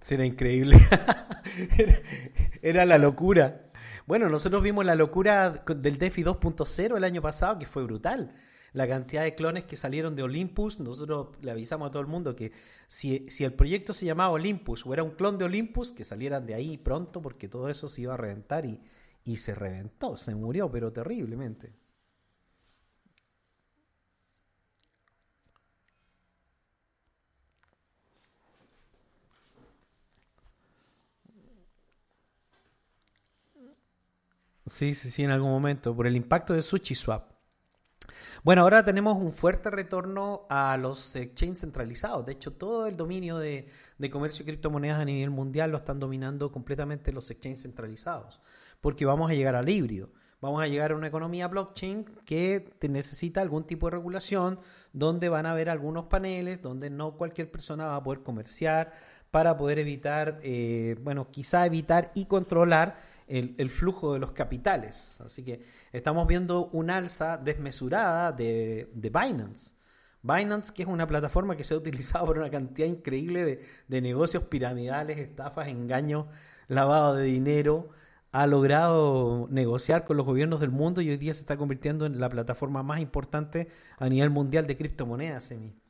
Será 0.01 0.25
increíble. 0.25 0.77
Era- 1.77 2.00
Era 2.62 2.86
la 2.86 2.98
locura. 2.98 3.72
Bueno, 4.08 4.29
nosotros 4.29 4.62
vimos 4.63 4.84
la 4.86 4.96
locura 4.96 5.63
del 5.67 5.98
DeFi 5.98 6.24
2.0 6.24 6.98
el 6.98 7.03
año 7.03 7.22
pasado, 7.22 7.58
que 7.60 7.65
fue 7.65 7.84
brutal. 7.84 8.34
La 8.74 8.88
cantidad 8.88 9.24
de 9.24 9.36
clones 9.36 9.65
que 9.65 9.75
salieron 9.75 10.15
de 10.15 10.24
Olympus, 10.24 10.79
nosotros 10.79 11.29
le 11.41 11.51
avisamos 11.51 11.88
a 11.89 11.91
todo 11.91 12.01
el 12.01 12.08
mundo 12.08 12.36
que 12.36 12.51
si, 12.88 13.25
si 13.29 13.43
el 13.43 13.53
proyecto 13.53 13.93
se 13.93 14.05
llamaba 14.05 14.31
Olympus 14.31 14.86
o 14.86 14.93
era 14.93 15.03
un 15.03 15.12
clon 15.12 15.38
de 15.38 15.46
Olympus, 15.46 15.91
que 15.91 16.03
salieran 16.05 16.46
de 16.46 16.55
ahí 16.55 16.77
pronto 16.77 17.22
porque 17.22 17.48
todo 17.50 17.67
eso 17.70 17.89
se 17.89 18.01
iba 18.01 18.13
a 18.13 18.17
reventar 18.17 18.65
y, 18.65 18.79
y 19.25 19.38
se 19.38 19.53
reventó, 19.55 20.17
se 20.17 20.34
murió, 20.36 20.72
pero 20.72 20.91
terriblemente. 20.93 21.74
Sí, 34.65 34.94
sí, 34.94 35.10
sí, 35.10 35.24
en 35.24 35.32
algún 35.32 35.50
momento, 35.50 35.96
por 35.96 36.08
el 36.08 36.15
impacto 36.15 36.53
de 36.53 36.62
SushiSwap. 36.62 37.32
Bueno, 38.44 38.63
ahora 38.63 38.84
tenemos 38.84 39.18
un 39.18 39.32
fuerte 39.32 39.70
retorno 39.70 40.46
a 40.50 40.77
los 40.77 41.15
exchanges 41.15 41.62
centralizados. 41.62 42.25
De 42.25 42.34
hecho, 42.34 42.53
todo 42.53 42.88
el 42.88 42.98
dominio 42.98 43.38
de, 43.38 43.68
de 43.98 44.10
comercio 44.10 44.44
de 44.44 44.51
criptomonedas 44.51 45.00
a 45.00 45.06
nivel 45.06 45.30
mundial 45.30 45.72
lo 45.72 45.77
están 45.77 46.00
dominando 46.00 46.51
completamente 46.51 47.12
los 47.12 47.30
exchanges 47.30 47.63
centralizados. 47.63 48.41
Porque 48.82 49.06
vamos 49.06 49.30
a 49.30 49.34
llegar 49.34 49.56
al 49.56 49.70
híbrido. 49.70 50.10
Vamos 50.41 50.63
a 50.63 50.68
llegar 50.68 50.91
a 50.91 50.96
una 50.96 51.08
economía 51.08 51.48
blockchain 51.48 52.03
que 52.25 52.74
necesita 52.89 53.41
algún 53.41 53.63
tipo 53.63 53.86
de 53.86 53.91
regulación, 53.91 54.60
donde 54.91 55.30
van 55.30 55.46
a 55.46 55.51
haber 55.51 55.70
algunos 55.70 56.06
paneles, 56.06 56.63
donde 56.63 56.89
no 56.89 57.15
cualquier 57.15 57.51
persona 57.51 57.86
va 57.86 57.98
a 57.98 58.03
poder 58.03 58.24
comerciar 58.24 58.91
para 59.32 59.58
poder 59.58 59.80
evitar, 59.80 60.40
eh, 60.44 60.98
bueno, 61.02 61.32
quizá 61.32 61.66
evitar 61.66 62.12
y 62.14 62.26
controlar 62.26 62.98
el, 63.28 63.56
el 63.58 63.70
flujo 63.70 64.14
de 64.14 64.20
los 64.20 64.34
capitales. 64.34 65.20
Así 65.22 65.44
que 65.44 65.62
estamos 65.94 66.28
viendo 66.28 66.68
un 66.68 66.90
alza 66.90 67.38
desmesurada 67.38 68.32
de, 68.32 68.90
de 68.94 69.10
Binance. 69.10 69.74
Binance, 70.24 70.72
que 70.74 70.84
es 70.84 70.88
una 70.88 71.08
plataforma 71.08 71.56
que 71.56 71.64
se 71.64 71.74
ha 71.74 71.78
utilizado 71.78 72.26
por 72.28 72.38
una 72.38 72.50
cantidad 72.50 72.88
increíble 72.88 73.60
de, 73.88 74.02
negocios 74.02 74.44
piramidales, 74.44 75.18
estafas, 75.18 75.68
engaños, 75.68 76.26
lavado 76.68 77.16
de 77.16 77.24
dinero, 77.26 77.90
ha 78.32 78.48
logrado 78.48 79.48
negociar 79.50 80.06
con 80.06 80.18
los 80.18 80.26
gobiernos 80.26 80.60
del 80.60 80.72
mundo 80.72 81.02
y 81.02 81.10
hoy 81.10 81.18
día 81.18 81.34
se 81.34 81.42
está 81.42 81.58
convirtiendo 81.58 82.06
en 82.06 82.20
la 82.20 82.30
plataforma 82.30 82.84
más 82.84 83.00
importante 83.00 83.68
a 83.98 84.08
nivel 84.10 84.30
mundial 84.30 84.68
de 84.68 84.78
criptomonedas, 84.78 85.52
Emi. 85.52 85.81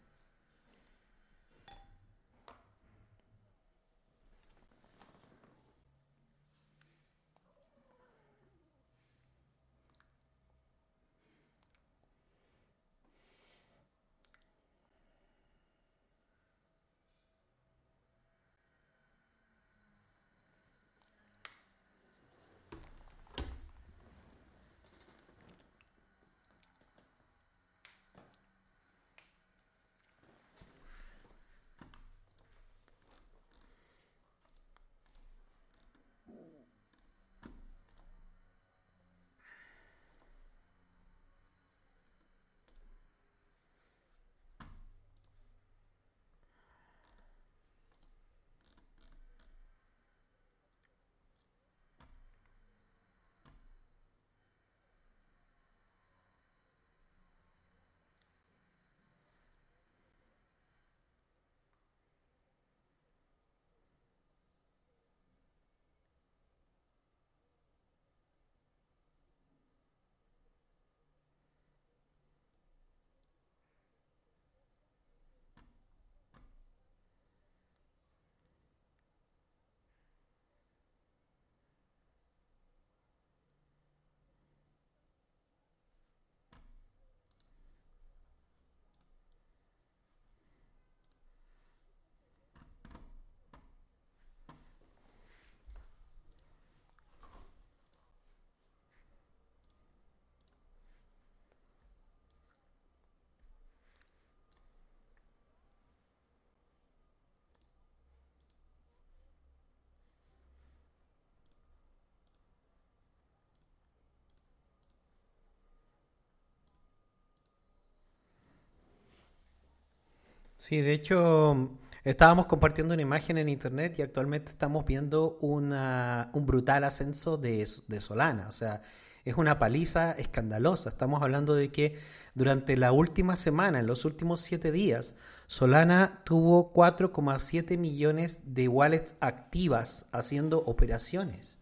Sí, 120.62 120.80
de 120.80 120.94
hecho, 120.94 121.72
estábamos 122.03 122.46
compartiendo 122.46 122.94
una 122.94 123.01
imagen 123.01 123.39
en 123.39 123.50
internet 123.50 123.98
y 123.98 124.03
actualmente 124.03 124.51
estamos 124.51 124.86
viendo 124.86 125.39
una- 125.41 126.30
un 126.34 126.46
brutal 126.46 126.84
ascenso 126.84 127.36
de, 127.36 127.65
Solana. 128.00 128.48
O 128.48 128.51
sea, 128.51 128.84
es 129.25 129.38
una 129.38 129.58
paliza 129.58 130.12
escandalosa. 130.12 130.89
Estamos 130.89 131.24
hablando 131.24 131.56
de 131.56 131.72
que 131.72 131.98
durante 132.36 132.77
la 132.77 132.91
última 132.91 133.38
semana, 133.38 133.80
en 133.80 133.88
los 133.88 134.06
últimos 134.06 134.39
siete 134.41 134.72
días, 134.72 135.15
Solana 135.48 136.22
tuvo 136.25 136.72
4,7 136.74 137.75
millones 137.80 138.41
de 138.46 138.68
wallets 138.68 139.15
activas 139.20 140.06
haciendo 140.12 140.60
operaciones. 140.60 141.58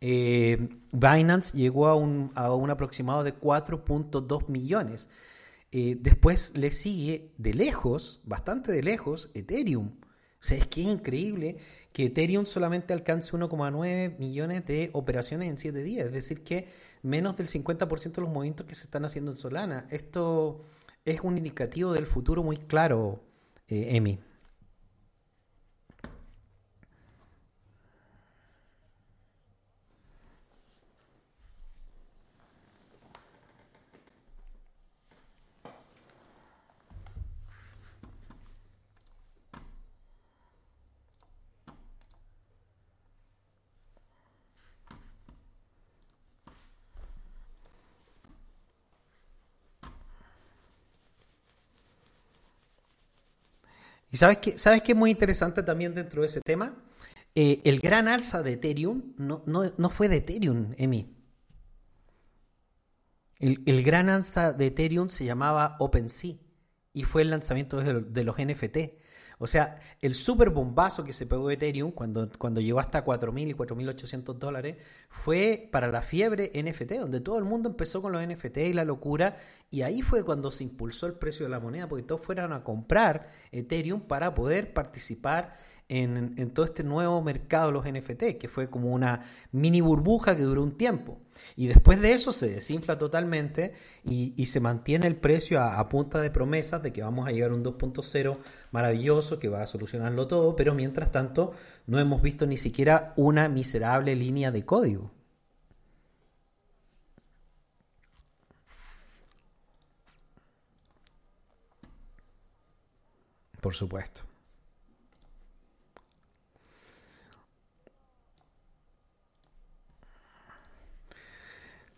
Eh, 0.00 0.70
Binance 0.90 1.56
llegó 1.56 1.86
a 1.86 1.94
un, 1.94 2.32
a 2.34 2.52
un 2.52 2.70
aproximado 2.70 3.22
de 3.22 3.32
4.2 3.32 4.48
millones. 4.48 5.08
Eh, 5.72 5.96
después 6.00 6.56
le 6.56 6.72
sigue 6.72 7.30
de 7.38 7.54
lejos, 7.54 8.20
bastante 8.24 8.72
de 8.72 8.82
lejos, 8.82 9.30
Ethereum. 9.34 9.92
O 10.40 10.42
sea, 10.42 10.56
es 10.56 10.66
que 10.66 10.80
es 10.80 10.88
increíble 10.88 11.58
que 11.92 12.06
Ethereum 12.06 12.46
solamente 12.46 12.94
alcance 12.94 13.36
1,9 13.36 14.18
millones 14.18 14.64
de 14.66 14.90
operaciones 14.94 15.50
en 15.50 15.58
7 15.58 15.82
días. 15.82 16.06
Es 16.06 16.12
decir, 16.12 16.42
que 16.42 16.66
menos 17.02 17.36
del 17.36 17.46
50% 17.46 18.12
de 18.12 18.22
los 18.22 18.30
movimientos 18.30 18.66
que 18.66 18.74
se 18.74 18.84
están 18.84 19.04
haciendo 19.04 19.30
en 19.32 19.36
Solana. 19.36 19.86
Esto 19.90 20.62
es 21.04 21.20
un 21.20 21.36
indicativo 21.36 21.92
del 21.92 22.06
futuro 22.06 22.42
muy 22.42 22.56
claro, 22.56 23.20
eh, 23.68 23.96
Emi. 23.96 24.18
Sabes 54.20 54.38
qué, 54.38 54.58
sabes 54.58 54.82
qué 54.82 54.92
es 54.92 54.98
muy 54.98 55.10
interesante 55.10 55.62
también 55.62 55.94
dentro 55.94 56.20
de 56.20 56.26
ese 56.26 56.42
tema? 56.42 56.74
Eh, 57.34 57.62
el 57.64 57.80
gran 57.80 58.06
alza 58.06 58.42
de 58.42 58.52
Ethereum 58.52 59.14
no, 59.16 59.42
no, 59.46 59.62
no 59.78 59.88
fue 59.88 60.08
de 60.08 60.16
Ethereum, 60.16 60.74
Emi. 60.76 61.16
El, 63.38 63.62
el 63.64 63.82
gran 63.82 64.10
alza 64.10 64.52
de 64.52 64.66
Ethereum 64.66 65.08
se 65.08 65.24
llamaba 65.24 65.76
OpenSea 65.78 66.34
y 66.92 67.04
fue 67.04 67.22
el 67.22 67.30
lanzamiento 67.30 67.78
de 67.80 68.24
los 68.24 68.36
NFT. 68.36 68.99
O 69.42 69.46
sea, 69.46 69.80
el 70.02 70.14
super 70.14 70.50
bombazo 70.50 71.02
que 71.02 71.14
se 71.14 71.24
pegó 71.24 71.50
Ethereum 71.50 71.92
cuando, 71.92 72.28
cuando 72.38 72.60
llegó 72.60 72.78
hasta 72.78 73.02
4.000 73.02 73.48
y 73.48 73.54
4.800 73.54 74.34
dólares 74.34 74.76
fue 75.08 75.66
para 75.72 75.88
la 75.88 76.02
fiebre 76.02 76.52
NFT, 76.54 76.92
donde 77.00 77.22
todo 77.22 77.38
el 77.38 77.44
mundo 77.44 77.70
empezó 77.70 78.02
con 78.02 78.12
los 78.12 78.22
NFT 78.22 78.58
y 78.58 78.72
la 78.74 78.84
locura, 78.84 79.36
y 79.70 79.80
ahí 79.80 80.02
fue 80.02 80.24
cuando 80.24 80.50
se 80.50 80.64
impulsó 80.64 81.06
el 81.06 81.14
precio 81.14 81.46
de 81.46 81.50
la 81.50 81.58
moneda, 81.58 81.88
porque 81.88 82.02
todos 82.02 82.20
fueron 82.20 82.52
a 82.52 82.62
comprar 82.62 83.28
Ethereum 83.50 84.02
para 84.02 84.34
poder 84.34 84.74
participar 84.74 85.54
en, 85.90 86.50
todo 86.52 86.64
este 86.64 86.84
nuevo 86.84 87.20
mercado 87.22 87.66
de 87.66 87.72
los 87.72 87.84
NFT, 87.84 88.38
que 88.38 88.48
fue 88.48 88.70
como 88.70 88.92
una 88.92 89.20
mini 89.52 89.80
burbuja 89.80 90.36
que 90.36 90.42
duró 90.42 90.62
un 90.62 90.76
tiempo. 90.76 91.18
Y 91.56 91.66
después 91.66 92.00
de 92.00 92.12
eso 92.12 92.32
se 92.32 92.48
desinfla 92.48 92.96
totalmente 92.96 93.72
y, 94.04 94.46
se 94.46 94.60
mantiene 94.60 95.06
el 95.06 95.16
precio 95.16 95.60
a, 95.60 95.88
punta 95.88 96.20
de 96.20 96.30
promesas 96.30 96.82
de 96.82 96.92
que 96.92 97.02
vamos 97.02 97.26
a 97.26 97.32
llegar 97.32 97.50
a 97.50 97.54
un 97.54 97.64
2.0 97.64 98.36
maravilloso 98.70 99.38
que 99.38 99.48
va 99.48 99.62
a 99.62 99.66
solucionarlo 99.66 100.26
todo, 100.26 100.56
pero 100.56 100.74
mientras 100.74 101.10
tanto 101.10 101.52
no 101.86 101.98
hemos 101.98 102.22
visto 102.22 102.46
ni 102.46 102.56
siquiera 102.56 103.12
una 103.16 103.48
miserable 103.48 104.14
línea 104.14 104.50
de 104.50 104.64
código. 104.64 105.10
Por 113.60 113.74
supuesto. 113.74 114.29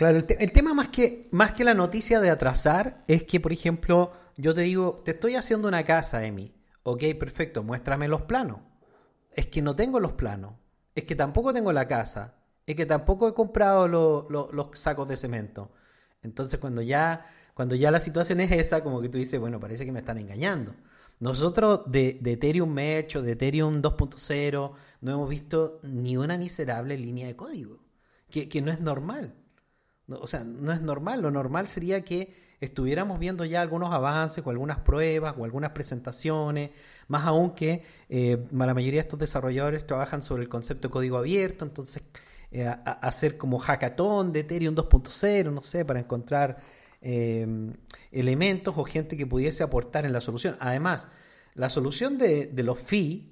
Claro, 0.03 0.19
el, 0.19 0.51
tema 0.51 0.75
más 0.75 0.89
que, 0.89 1.29
más 1.31 1.53
que 1.53 1.63
la 1.63 1.75
noticia 1.75 2.19
de 2.21 2.29
atrasar 2.29 3.05
es 3.07 3.23
que, 3.23 3.39
por 3.39 3.53
ejemplo, 3.53 4.11
yo 4.37 4.53
te 4.53 4.63
digo, 4.63 5.01
te 5.05 5.13
estoy 5.13 5.37
haciendo 5.37 5.69
una 5.69 5.85
casa, 5.85 6.25
Emi. 6.27 6.53
Ok, 6.83 7.05
perfecto, 7.21 7.63
muéstrame 7.63 8.09
los 8.09 8.23
planos. 8.23 8.59
Es 9.31 9.47
que 9.47 9.63
no 9.63 9.77
tengo 9.77 10.01
los 10.01 10.11
planos. 10.15 10.55
Es 10.97 11.05
que 11.05 11.15
tampoco 11.15 11.55
tengo 11.55 11.73
la 11.73 11.87
casa. 11.87 12.35
Es 12.67 12.75
que 12.75 12.85
tampoco 12.85 13.29
he 13.29 13.33
comprado 13.33 13.87
los 13.87 14.69
sacos 14.77 15.07
de 15.09 15.17
cemento. 15.17 15.71
Entonces, 16.21 16.59
cuando 16.59 16.83
ya, 16.83 17.25
cuando 17.55 17.77
ya 17.77 17.93
la 17.93 18.01
situación 18.01 18.41
es 18.41 18.51
esa, 18.51 18.83
como 18.83 19.01
que 19.01 19.09
tú 19.09 19.19
dices, 19.19 19.39
bueno, 19.39 19.61
parece 19.61 19.85
que 19.85 19.93
me 19.93 20.01
están 20.01 20.19
engañando. 20.19 20.75
Nosotros 21.21 21.83
de, 21.87 22.19
Ethereum 22.25 22.73
Merch 22.73 23.15
o 23.15 23.23
de 23.23 23.33
Ethereum 23.33 23.81
2.0 23.81 24.73
no 25.01 25.13
hemos 25.13 25.31
visto 25.31 25.79
ni 25.85 26.17
una 26.17 26.37
miserable 26.39 26.99
línea 26.99 27.29
de 27.29 27.37
código, 27.37 27.77
que 28.29 28.61
no 28.63 28.73
es 28.73 28.81
normal. 28.81 29.37
O 30.09 30.27
sea, 30.27 30.45
no 30.45 30.73
es 30.73 30.81
normal. 30.81 31.23
Lo 31.23 31.31
normal 31.31 31.69
sería 31.69 32.03
que 32.03 32.35
estuviéramos 32.63 33.19
viendo 33.19 33.45
ya 33.45 33.61
algunos 33.61 33.93
avances 33.93 34.45
o 34.47 34.51
algunas 34.51 34.79
pruebas 34.79 35.35
o 35.37 35.45
algunas 35.45 35.71
presentaciones, 35.73 36.71
más 37.09 37.27
aún 37.27 37.55
que 37.55 37.83
eh, 38.09 38.47
la 38.53 38.73
mayoría 38.73 38.99
de 38.99 39.07
estos 39.07 39.19
desarrolladores 39.19 39.85
trabajan 39.85 40.23
sobre 40.23 40.45
el 40.45 40.49
concepto 40.49 40.87
de 40.87 40.93
código 40.93 41.19
abierto, 41.19 41.65
entonces 41.65 42.05
eh, 42.53 42.73
hacer 42.85 43.37
como 43.37 43.59
hackathon 43.59 44.31
de 44.31 44.41
Ethereum 44.41 44.77
2.0, 44.77 45.53
no 45.53 45.63
sé, 45.63 45.85
para 45.85 45.99
encontrar 45.99 46.59
eh, 47.01 47.73
elementos 48.13 48.75
o 48.79 48.85
gente 48.85 49.17
que 49.17 49.27
pudiese 49.27 49.65
aportar 49.65 50.07
en 50.07 50.13
la 50.13 50.21
solución. 50.21 50.57
Además, 50.61 51.09
la 51.55 51.69
solución 51.69 52.17
de, 52.17 52.47
de 52.47 52.63
los 52.63 52.79
fees, 52.79 53.25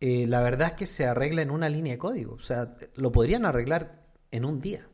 la 0.00 0.40
verdad 0.40 0.68
es 0.68 0.74
que 0.74 0.86
se 0.86 1.06
arregla 1.06 1.42
en 1.42 1.52
una 1.52 1.68
línea 1.68 1.92
de 1.92 1.98
código, 1.98 2.34
o 2.34 2.40
sea, 2.40 2.76
lo 2.96 3.12
podrían 3.12 3.46
arreglar 3.46 4.02
en 4.32 4.44
un 4.44 4.60
día. 4.60 4.88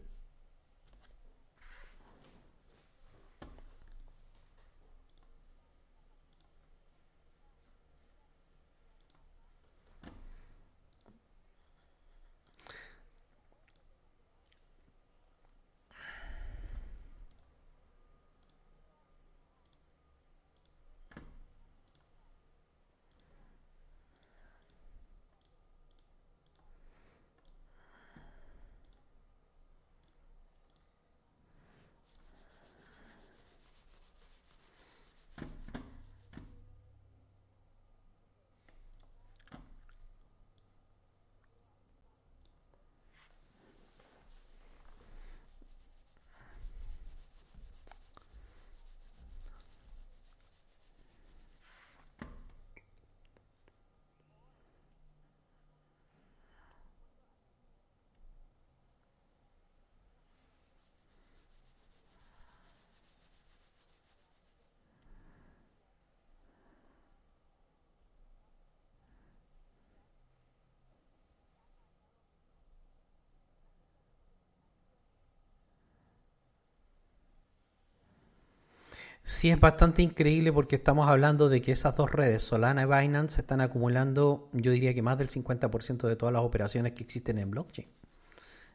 Sí, 79.23 79.51
es 79.51 79.61
bastante 79.61 80.03
increíble 80.03 80.53
porque 80.53 80.77
estamos 80.77 81.09
hablando 81.09 81.49
de 81.49 81.61
que 81.61 81.73
esas 81.73 81.95
dos 81.97 82.11
redes, 82.11 82.43
Solana 82.43 82.83
y 82.83 82.87
Binance, 82.87 83.43
están 83.43 83.61
acumulando, 83.61 84.49
yo 84.53 84.73
diría 84.73 84.95
que 84.95 85.03
más 85.03 85.19
del 85.19 85.29
50% 85.29 86.09
de 86.09 86.17
todas 86.17 86.33
las 86.33 86.43
operaciones 86.43 86.93
que 86.93 87.05
existen 87.05 87.39
en 87.39 87.51
blockchain. 87.51 87.89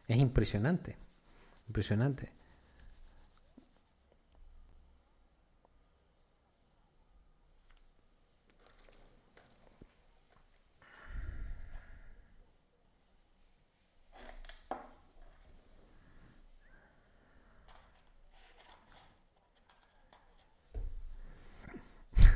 Es 0.07 0.17
impresionante, 0.17 0.97
impresionante. 1.67 2.31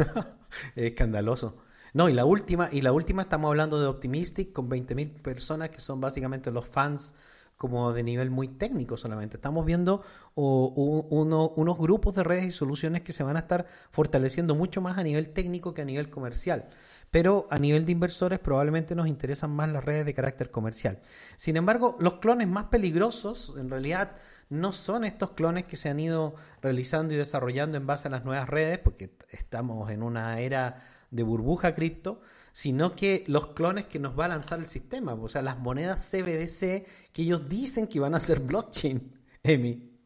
escandaloso. 0.75 1.57
No, 1.93 2.09
y 2.09 2.13
la 2.13 2.25
última, 2.25 2.69
y 2.71 2.81
la 2.81 2.91
última 2.91 3.23
estamos 3.23 3.49
hablando 3.49 3.79
de 3.79 3.87
Optimistic 3.87 4.51
con 4.51 4.69
20.000 4.69 5.21
personas 5.21 5.69
que 5.69 5.79
son 5.79 5.99
básicamente 5.99 6.51
los 6.51 6.67
fans 6.67 7.13
como 7.57 7.91
de 7.91 8.03
nivel 8.03 8.29
muy 8.29 8.47
técnico 8.47 8.97
solamente. 8.97 9.37
Estamos 9.37 9.65
viendo 9.65 10.03
unos 10.35 11.77
grupos 11.79 12.15
de 12.15 12.23
redes 12.23 12.45
y 12.45 12.51
soluciones 12.51 13.01
que 13.01 13.13
se 13.13 13.23
van 13.23 13.35
a 13.35 13.39
estar 13.39 13.65
fortaleciendo 13.89 14.53
mucho 14.53 14.79
más 14.79 14.97
a 14.97 15.03
nivel 15.03 15.31
técnico 15.31 15.73
que 15.73 15.81
a 15.81 15.85
nivel 15.85 16.09
comercial. 16.09 16.69
Pero 17.09 17.47
a 17.49 17.57
nivel 17.57 17.85
de 17.85 17.93
inversores 17.93 18.39
probablemente 18.39 18.93
nos 18.93 19.07
interesan 19.07 19.49
más 19.49 19.69
las 19.69 19.83
redes 19.83 20.05
de 20.05 20.13
carácter 20.13 20.51
comercial. 20.51 20.99
Sin 21.35 21.57
embargo, 21.57 21.95
los 21.99 22.15
clones 22.15 22.47
más 22.47 22.65
peligrosos 22.65 23.55
en 23.57 23.69
realidad 23.69 24.11
no 24.49 24.71
son 24.71 25.03
estos 25.03 25.31
clones 25.31 25.65
que 25.65 25.75
se 25.75 25.89
han 25.89 25.99
ido 25.99 26.35
realizando 26.61 27.13
y 27.13 27.17
desarrollando 27.17 27.77
en 27.77 27.87
base 27.87 28.07
a 28.07 28.11
las 28.11 28.25
nuevas 28.25 28.49
redes, 28.49 28.79
porque 28.79 29.11
estamos 29.31 29.89
en 29.91 30.03
una 30.03 30.39
era 30.39 30.77
de 31.11 31.23
burbuja 31.23 31.75
cripto, 31.75 32.21
sino 32.51 32.95
que 32.95 33.23
los 33.27 33.47
clones 33.47 33.85
que 33.85 33.99
nos 33.99 34.17
va 34.17 34.25
a 34.25 34.29
lanzar 34.29 34.59
el 34.59 34.67
sistema, 34.67 35.13
o 35.13 35.29
sea, 35.29 35.41
las 35.41 35.59
monedas 35.59 36.09
CBDC 36.11 37.11
que 37.13 37.21
ellos 37.21 37.47
dicen 37.47 37.87
que 37.87 37.99
van 37.99 38.15
a 38.15 38.19
ser 38.19 38.39
blockchain, 38.39 39.13
Emi. 39.43 39.96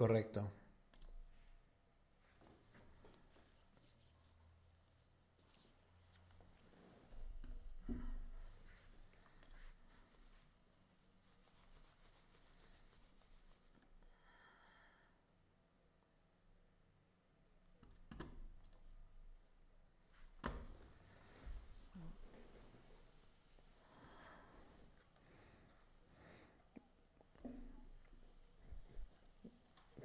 Correcto. 0.00 0.59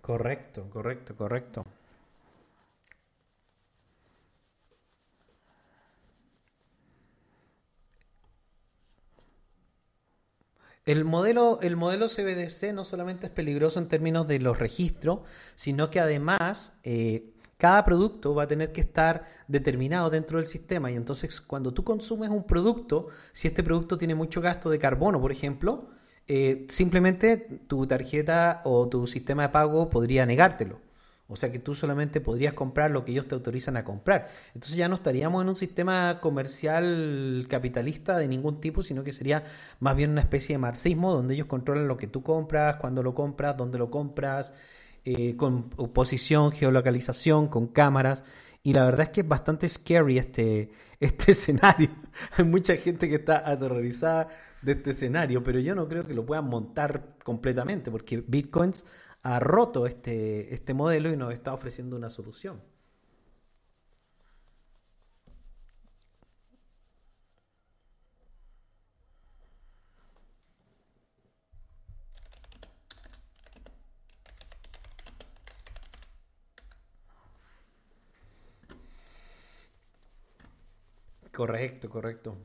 Correcto, 0.06 0.70
correcto, 0.70 1.16
correcto. 1.16 1.66
El 10.86 11.06
modelo, 11.06 11.60
el 11.62 11.76
modelo 11.76 12.08
CBDC 12.08 12.72
no 12.72 12.86
solamente 12.86 13.26
es 13.26 13.32
peligroso 13.32 13.80
en 13.80 13.88
términos 13.88 14.28
de 14.28 14.38
los 14.38 14.60
registros, 14.60 15.22
sino 15.56 15.90
que 15.90 16.00
además 16.00 16.74
eh, 16.84 17.32
cada 17.58 17.84
producto 17.84 18.36
va 18.36 18.44
a 18.44 18.48
tener 18.48 18.72
que 18.72 18.82
estar 18.82 19.26
determinado 19.48 20.12
dentro 20.12 20.38
del 20.38 20.46
sistema. 20.46 20.92
Y 20.92 20.96
entonces 20.96 21.42
cuando 21.42 21.74
tú 21.74 21.84
consumes 21.84 22.30
un 22.30 22.46
producto, 22.46 23.08
si 23.32 23.48
este 23.48 23.64
producto 23.64 23.98
tiene 23.98 24.14
mucho 24.14 24.40
gasto 24.40 24.70
de 24.70 24.78
carbono, 24.78 25.20
por 25.20 25.32
ejemplo, 25.32 25.90
eh, 26.28 26.66
simplemente 26.70 27.38
tu 27.38 27.86
tarjeta 27.86 28.62
o 28.64 28.90
tu 28.90 29.06
sistema 29.08 29.44
de 29.44 29.50
pago 29.50 29.90
podría 29.90 30.26
negártelo. 30.26 30.80
O 31.28 31.36
sea 31.36 31.52
que 31.52 31.58
tú 31.58 31.74
solamente 31.74 32.22
podrías 32.22 32.54
comprar 32.54 32.92
lo 32.92 33.04
que 33.04 33.12
ellos 33.12 33.28
te 33.28 33.34
autorizan 33.34 33.78
a 33.78 33.84
comprar. 33.84 34.28
Entonces 34.54 34.76
ya 34.76 34.88
no 34.88 34.96
estaríamos 34.96 35.42
en 35.42 35.50
un 35.50 35.56
sistema 35.56 36.20
comercial 36.22 37.46
capitalista 37.50 38.18
de 38.18 38.28
ningún 38.28 38.62
tipo, 38.62 38.84
sino 38.84 39.04
que 39.04 39.12
sería 39.12 39.42
más 39.80 39.96
bien 39.96 40.12
una 40.12 40.22
especie 40.22 40.54
de 40.54 40.60
marxismo 40.60 41.12
donde 41.14 41.34
ellos 41.34 41.48
controlan 41.48 41.88
lo 41.88 41.98
que 41.98 42.08
tú 42.08 42.22
compras, 42.22 42.76
cuándo 42.76 43.02
lo 43.02 43.16
compras, 43.16 43.58
dónde 43.58 43.80
lo 43.80 43.90
compras, 43.90 44.54
eh, 45.04 45.36
con 45.36 45.70
posición, 45.70 46.52
geolocalización, 46.52 47.48
con 47.48 47.68
cámaras. 47.68 48.24
Y 48.62 48.74
la 48.74 48.84
verdad 48.86 49.02
es 49.02 49.10
que 49.10 49.22
es 49.22 49.28
bastante 49.28 49.68
scary 49.68 50.20
este, 50.20 50.70
este 51.00 51.32
escenario. 51.32 51.90
Hay 52.38 52.46
mucha 52.46 52.76
gente 52.78 53.10
que 53.10 53.16
está 53.16 53.50
aterrorizada 53.50 54.28
de 54.66 54.74
este 54.74 54.92
escenario, 54.92 55.44
pero 55.44 55.60
yo 55.60 55.76
no 55.76 55.88
creo 55.88 56.06
que 56.08 56.14
lo 56.14 56.26
puedan 56.26 56.46
montar 56.50 57.18
completamente, 57.24 57.92
porque 57.92 58.24
Bitcoins 58.28 58.86
ha 59.24 59.40
roto 59.40 59.86
este, 59.88 60.54
este 60.54 60.74
modelo 60.74 61.12
y 61.12 61.18
nos 61.18 61.34
está 61.34 61.54
ofreciendo 61.54 61.96
una 61.96 62.10
solución. 62.10 62.62
Correcto, 81.32 81.88
correcto. 81.90 82.36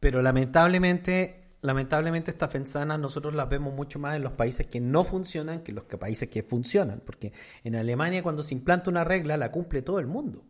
Pero 0.00 0.22
lamentablemente 0.22 1.48
lamentablemente 1.60 2.30
estas 2.30 2.52
fensanas 2.52 2.98
nosotros 2.98 3.34
las 3.34 3.48
vemos 3.48 3.74
mucho 3.74 3.98
más 3.98 4.16
en 4.16 4.22
los 4.22 4.32
países 4.32 4.66
que 4.66 4.80
no 4.80 5.04
funcionan 5.04 5.62
que 5.62 5.72
en 5.72 5.76
los 5.76 5.84
países 5.84 6.28
que 6.28 6.42
funcionan, 6.42 7.02
porque 7.04 7.32
en 7.64 7.74
Alemania 7.74 8.22
cuando 8.22 8.42
se 8.42 8.54
implanta 8.54 8.90
una 8.90 9.04
regla 9.04 9.36
la 9.36 9.50
cumple 9.50 9.82
todo 9.82 9.98
el 9.98 10.06
mundo. 10.06 10.44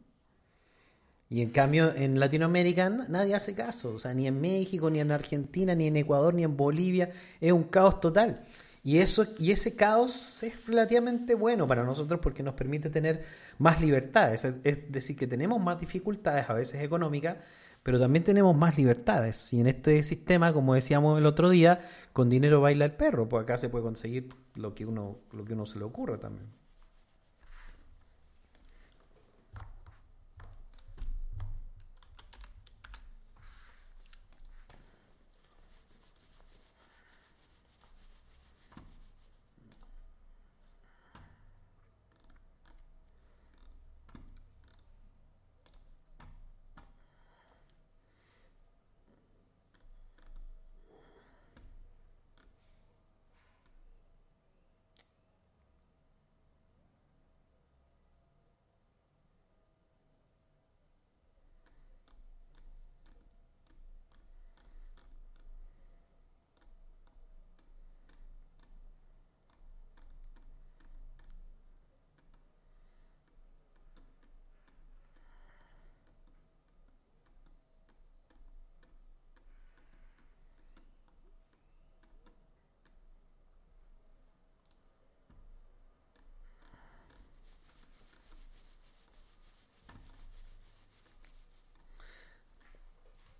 Y 1.30 1.42
en 1.42 1.50
cambio 1.50 1.94
en 1.94 2.18
Latinoamérica 2.18 2.88
nadie 2.88 3.34
hace 3.34 3.54
caso, 3.54 3.94
o 3.94 3.98
sea, 3.98 4.14
ni 4.14 4.26
en 4.26 4.40
México, 4.40 4.90
ni 4.90 5.00
en 5.00 5.12
Argentina, 5.12 5.74
ni 5.74 5.86
en 5.86 5.96
Ecuador, 5.96 6.32
ni 6.34 6.42
en 6.42 6.56
Bolivia, 6.56 7.10
es 7.40 7.52
un 7.52 7.64
caos 7.64 8.00
total. 8.00 8.46
Y, 8.82 8.98
eso, 8.98 9.26
y 9.38 9.50
ese 9.50 9.76
caos 9.76 10.42
es 10.42 10.66
relativamente 10.66 11.34
bueno 11.34 11.66
para 11.66 11.84
nosotros 11.84 12.20
porque 12.22 12.42
nos 12.42 12.54
permite 12.54 12.88
tener 12.88 13.22
más 13.58 13.82
libertades, 13.82 14.46
es 14.64 14.90
decir, 14.90 15.16
que 15.16 15.26
tenemos 15.26 15.60
más 15.60 15.80
dificultades 15.80 16.48
a 16.48 16.54
veces 16.54 16.80
económicas, 16.80 17.36
pero 17.82 17.98
también 17.98 18.24
tenemos 18.24 18.56
más 18.56 18.76
libertades. 18.76 19.52
Y 19.52 19.60
en 19.60 19.66
este 19.66 20.02
sistema, 20.02 20.52
como 20.52 20.74
decíamos 20.74 21.18
el 21.18 21.26
otro 21.26 21.48
día, 21.50 21.80
con 22.12 22.28
dinero 22.28 22.60
baila 22.60 22.84
el 22.84 22.92
perro, 22.92 23.28
pues 23.28 23.42
acá 23.42 23.56
se 23.56 23.68
puede 23.68 23.84
conseguir 23.84 24.28
lo 24.54 24.74
que 24.74 24.86
uno, 24.86 25.18
lo 25.32 25.44
que 25.44 25.54
uno 25.54 25.66
se 25.66 25.78
le 25.78 25.84
ocurra 25.84 26.18
también. 26.18 26.48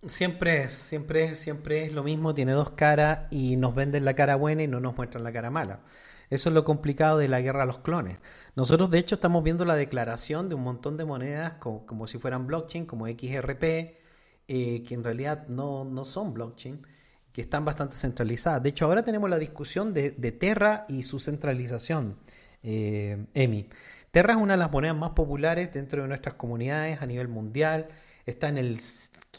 Siempre 0.09 0.65
es, 0.65 0.73
siempre 0.73 1.25
es, 1.25 1.39
siempre 1.39 1.85
es 1.85 1.93
lo 1.93 2.03
mismo, 2.03 2.35
tiene 2.35 2.53
dos 2.53 2.71
caras 2.71 3.27
y 3.31 3.57
nos 3.57 3.75
venden 3.75 4.05
la 4.05 4.15
cara 4.15 4.37
buena 4.37 4.63
y 4.63 4.67
no 4.67 4.81
nos 4.81 4.97
muestran 4.97 5.23
la 5.23 5.33
cara 5.33 5.51
mala. 5.51 5.81
Eso 6.31 6.51
es 6.51 6.55
lo 6.55 6.65
complicado 6.65 7.19
de 7.19 7.29
la 7.29 7.41
guerra 7.41 7.63
a 7.63 7.67
los 7.67 7.79
clones. 7.79 8.19
Nosotros 8.55 8.91
de 8.91 8.99
hecho 8.99 9.17
estamos 9.17 9.43
viendo 9.43 9.65
la 9.65 9.77
declaración 9.77 10.49
de 10.49 10.55
un 10.55 10.63
montón 10.63 10.97
de 10.97 11.05
monedas 11.05 11.55
como, 11.55 12.07
si 12.07 12.19
fueran 12.19 12.47
blockchain, 12.47 12.87
como 12.87 13.07
XRP, 13.07 13.63
eh, 14.49 14.83
que 14.83 14.95
en 14.95 15.05
realidad 15.05 15.47
no, 15.49 15.85
no, 15.85 16.05
son 16.05 16.35
blockchain, 16.35 16.87
que 17.33 17.41
están 17.41 17.65
bastante 17.65 17.97
centralizadas. 17.97 18.63
De 18.63 18.71
hecho 18.71 18.87
ahora 18.87 19.03
tenemos 19.03 19.29
la 19.29 19.39
discusión 19.39 19.95
de, 19.95 20.11
Terra 20.33 20.85
y 20.89 21.03
su 21.03 21.19
centralización, 21.19 22.19
eh, 22.63 23.27
EMI. 23.35 23.69
Terra 24.11 24.35
es 24.35 24.41
una 24.41 24.55
de 24.55 24.59
las 24.59 24.73
monedas 24.73 24.97
más 24.97 25.11
populares 25.11 25.73
dentro 25.73 26.03
de 26.03 26.09
nuestras 26.09 26.35
comunidades 26.35 27.01
a 27.03 27.07
nivel 27.07 27.29
mundial. 27.29 27.89
Está 28.27 28.49
en 28.49 28.59
el 28.59 28.79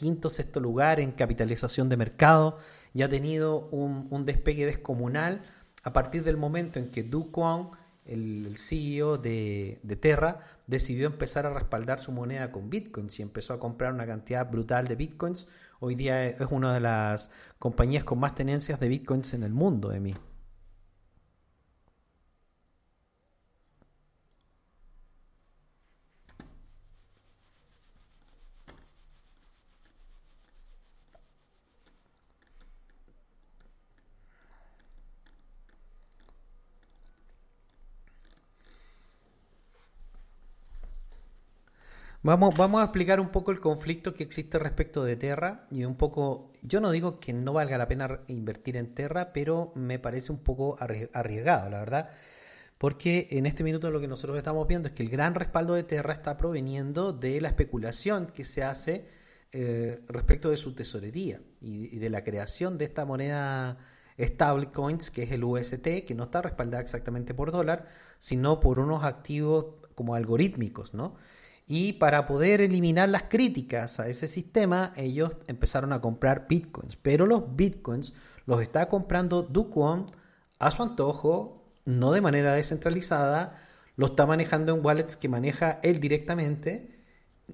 quinto, 0.00 0.30
sexto 0.30 0.60
lugar 0.60 0.98
en 0.98 1.12
capitalización 1.12 1.90
de 1.90 1.98
mercado 1.98 2.56
y 2.94 3.02
ha 3.02 3.08
tenido 3.10 3.68
un, 3.68 4.24
despegue 4.24 4.64
descomunal 4.64 5.42
a 5.82 5.92
partir 5.92 6.24
del 6.24 6.38
momento 6.38 6.78
en 6.78 6.90
que 6.90 7.02
Du 7.02 7.30
Kwon, 7.30 7.72
el, 8.06 8.56
CEO 8.56 9.18
de, 9.18 9.78
Terra, 10.00 10.40
decidió 10.66 11.06
empezar 11.06 11.44
a 11.44 11.52
respaldar 11.52 12.00
su 12.00 12.12
moneda 12.12 12.50
con 12.50 12.70
bitcoins 12.70 13.20
y 13.20 13.22
empezó 13.22 13.52
a 13.52 13.58
comprar 13.58 13.92
una 13.92 14.06
cantidad 14.06 14.50
brutal 14.50 14.88
de 14.88 14.96
bitcoins. 14.96 15.46
Hoy 15.80 15.96
día 15.96 16.26
es 16.26 16.40
una 16.50 16.72
de 16.72 16.80
las 16.80 17.30
compañías 17.58 18.02
con 18.02 18.18
más 18.18 18.34
tenencias 18.34 18.80
de 18.80 18.88
bitcoins 18.88 19.34
en 19.34 19.42
el 19.42 19.52
mundo, 19.52 19.90
de 19.90 20.00
Vamos, 42.22 42.54
vamos 42.54 42.82
a 42.82 42.84
explicar 42.84 43.18
un 43.18 43.30
poco 43.30 43.50
el 43.50 43.60
conflicto 43.60 44.12
que 44.12 44.24
existe 44.24 44.58
respecto 44.58 45.02
de 45.04 45.16
Terra 45.16 45.66
y 45.70 45.84
un 45.84 45.96
poco, 45.96 46.52
yo 46.60 46.82
no 46.82 46.90
digo 46.90 47.18
que 47.18 47.32
no 47.32 47.54
valga 47.54 47.78
la 47.78 47.88
pena 47.88 48.20
invertir 48.26 48.76
en 48.76 48.94
Terra, 48.94 49.32
pero 49.32 49.72
me 49.74 49.98
parece 49.98 50.30
un 50.30 50.40
poco 50.40 50.76
arriesgado, 50.78 51.70
la 51.70 51.78
verdad, 51.78 52.10
porque 52.76 53.28
en 53.30 53.46
este 53.46 53.64
minuto 53.64 53.90
lo 53.90 54.00
que 54.00 54.08
nosotros 54.08 54.36
estamos 54.36 54.68
viendo 54.68 54.88
es 54.88 54.94
que 54.94 55.02
el 55.02 55.08
gran 55.08 55.34
respaldo 55.34 55.72
de 55.72 55.82
Terra 55.82 56.12
está 56.12 56.36
proveniendo 56.36 57.14
de 57.14 57.40
la 57.40 57.48
especulación 57.48 58.26
que 58.26 58.44
se 58.44 58.64
hace 58.64 59.06
eh, 59.52 60.00
respecto 60.06 60.50
de 60.50 60.58
su 60.58 60.74
tesorería 60.74 61.40
y, 61.62 61.96
y 61.96 61.98
de 62.00 62.10
la 62.10 62.22
creación 62.22 62.76
de 62.76 62.84
esta 62.84 63.06
moneda 63.06 63.78
stablecoins, 64.20 65.10
que 65.10 65.22
es 65.22 65.32
el 65.32 65.42
UST, 65.42 66.04
que 66.06 66.14
no 66.14 66.24
está 66.24 66.42
respaldada 66.42 66.82
exactamente 66.82 67.32
por 67.32 67.50
dólar, 67.50 67.86
sino 68.18 68.60
por 68.60 68.78
unos 68.78 69.04
activos 69.04 69.76
como 69.94 70.14
algorítmicos, 70.14 70.92
¿no? 70.92 71.16
Y 71.72 71.92
para 71.92 72.26
poder 72.26 72.60
eliminar 72.60 73.08
las 73.10 73.22
críticas 73.22 74.00
a 74.00 74.08
ese 74.08 74.26
sistema, 74.26 74.92
ellos 74.96 75.36
empezaron 75.46 75.92
a 75.92 76.00
comprar 76.00 76.48
bitcoins. 76.48 76.96
Pero 76.96 77.26
los 77.26 77.54
bitcoins 77.54 78.12
los 78.44 78.60
está 78.60 78.88
comprando 78.88 79.44
Duquon 79.44 80.10
a 80.58 80.72
su 80.72 80.82
antojo, 80.82 81.62
no 81.84 82.10
de 82.10 82.20
manera 82.20 82.54
descentralizada, 82.54 83.54
lo 83.94 84.06
está 84.06 84.26
manejando 84.26 84.74
en 84.74 84.84
wallets 84.84 85.16
que 85.16 85.28
maneja 85.28 85.78
él 85.84 86.00
directamente. 86.00 86.98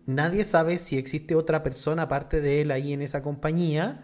Nadie 0.06 0.44
sabe 0.44 0.78
si 0.78 0.96
existe 0.96 1.34
otra 1.34 1.62
persona 1.62 2.04
aparte 2.04 2.40
de 2.40 2.62
él 2.62 2.70
ahí 2.70 2.94
en 2.94 3.02
esa 3.02 3.20
compañía. 3.20 4.00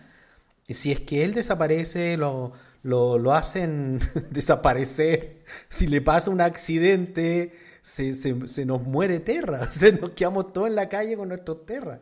Si 0.69 0.93
es 0.93 1.01
que 1.01 1.25
él 1.25 1.33
desaparece, 1.33 2.19
lo, 2.19 2.53
lo, 2.83 3.17
lo 3.17 3.33
hacen 3.33 3.99
desaparecer. 4.31 5.43
Si 5.71 5.87
le 5.87 6.03
pasa 6.03 6.31
un 6.31 6.43
accidente, 6.43 7.53
se, 7.83 8.13
se, 8.15 8.49
se 8.49 8.65
nos 8.65 8.83
muere 8.87 9.21
Terra. 9.21 9.67
Se 9.71 9.93
nos 9.93 10.11
quedamos 10.11 10.53
todos 10.53 10.69
en 10.69 10.77
la 10.77 10.89
calle 10.89 11.17
con 11.17 11.29
nuestros 11.29 11.67
Terra. 11.67 12.01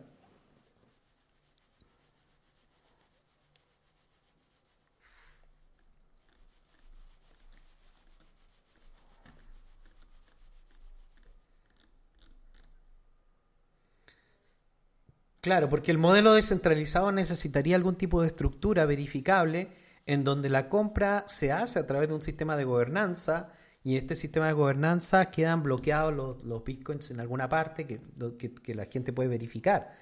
Claro, 15.40 15.68
porque 15.70 15.90
el 15.90 15.96
modelo 15.98 16.34
descentralizado 16.34 17.12
necesitaría 17.12 17.74
algún 17.76 17.96
tipo 17.96 18.20
de 18.20 18.28
estructura 18.28 18.84
verificable 18.84 19.68
en 20.06 20.22
donde 20.22 20.50
la 20.50 20.68
compra 20.68 21.24
se 21.28 21.50
hace 21.50 21.78
a 21.78 21.86
través 21.86 22.08
de 22.10 22.14
un 22.14 22.20
sistema 22.22 22.56
de 22.56 22.64
gobernanza 22.64 23.50
y 23.82 23.96
este 23.96 24.14
sistema 24.14 24.46
de 24.46 24.52
gobernanza 24.52 25.30
quedan 25.30 25.62
bloqueados 25.62 26.42
los, 26.44 26.64
bitcoins 26.64 27.10
en 27.10 27.20
alguna 27.20 27.48
parte 27.48 27.86
que, 27.86 28.74
la 28.74 28.86
gente 28.86 29.12
puede 29.12 29.28
verificar. 29.28 29.92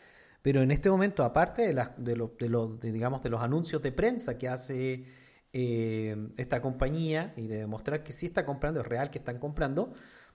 Pero 0.42 0.62
en 0.62 0.70
este 0.70 0.90
momento, 0.90 1.24
aparte 1.24 1.62
de, 1.62 1.74
las, 1.74 1.92
de, 1.96 2.16
lo, 2.16 2.34
de, 2.38 2.48
lo, 2.48 2.68
digamos, 2.76 3.22
de 3.22 3.30
los 3.30 3.40
anuncios 3.40 3.82
de 3.82 3.92
prensa 3.92 4.38
que 4.38 4.48
hace 4.48 5.04
eh, 5.52 6.28
esta 6.36 6.60
compañía 6.60 7.32
y 7.36 7.46
de 7.46 7.58
demostrar 7.58 8.02
que 8.02 8.12
sí 8.12 8.26
está 8.26 8.44
comprando, 8.44 8.80
es 8.80 8.86
real 8.86 9.10
que 9.10 9.18
están 9.18 9.38
comprando, 9.38 9.92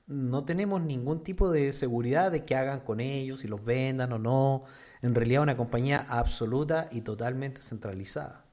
no 0.08 0.43
tenemos 0.43 0.82
ningún 0.82 1.23
tipo 1.23 1.51
de 1.51 1.71
seguridad 1.73 2.32
de 2.32 2.43
que 2.43 2.56
hagan 2.56 2.82
con 2.82 2.99
ellos, 2.99 3.39
si 3.39 3.47
los 3.47 3.63
vendan 3.63 4.12
o 4.13 4.19
no. 4.19 4.63
En 5.01 5.15
realidad 5.15 5.41
una 5.41 5.58
compañía 5.58 6.06
absoluta 6.10 6.89
y 6.91 7.01
totalmente 7.01 7.62
centralizada. 7.62 8.45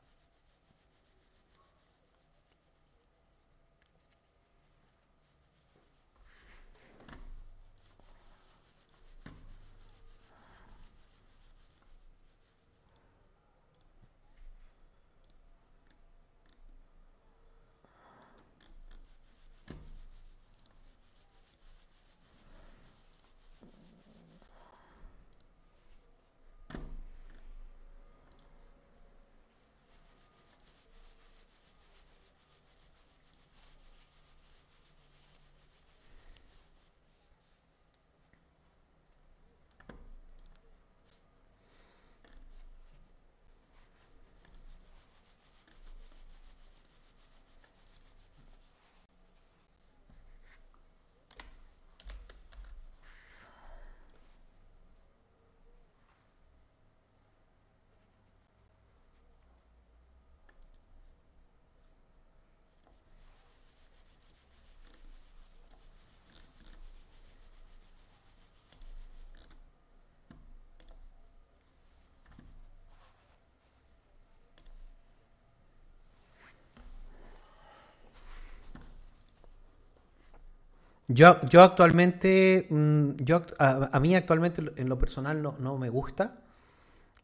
Yo, 81.13 81.41
yo 81.49 81.63
actualmente, 81.63 82.69
mm, 82.71 83.17
yo, 83.25 83.43
a, 83.59 83.91
a, 83.93 83.99
mí 83.99 84.15
actualmente 84.15 84.63
en 84.77 84.89
lo 84.89 84.97
personal 84.97 85.43
no, 85.43 85.57
no, 85.59 85.77
me 85.77 85.89
gusta, 85.89 86.37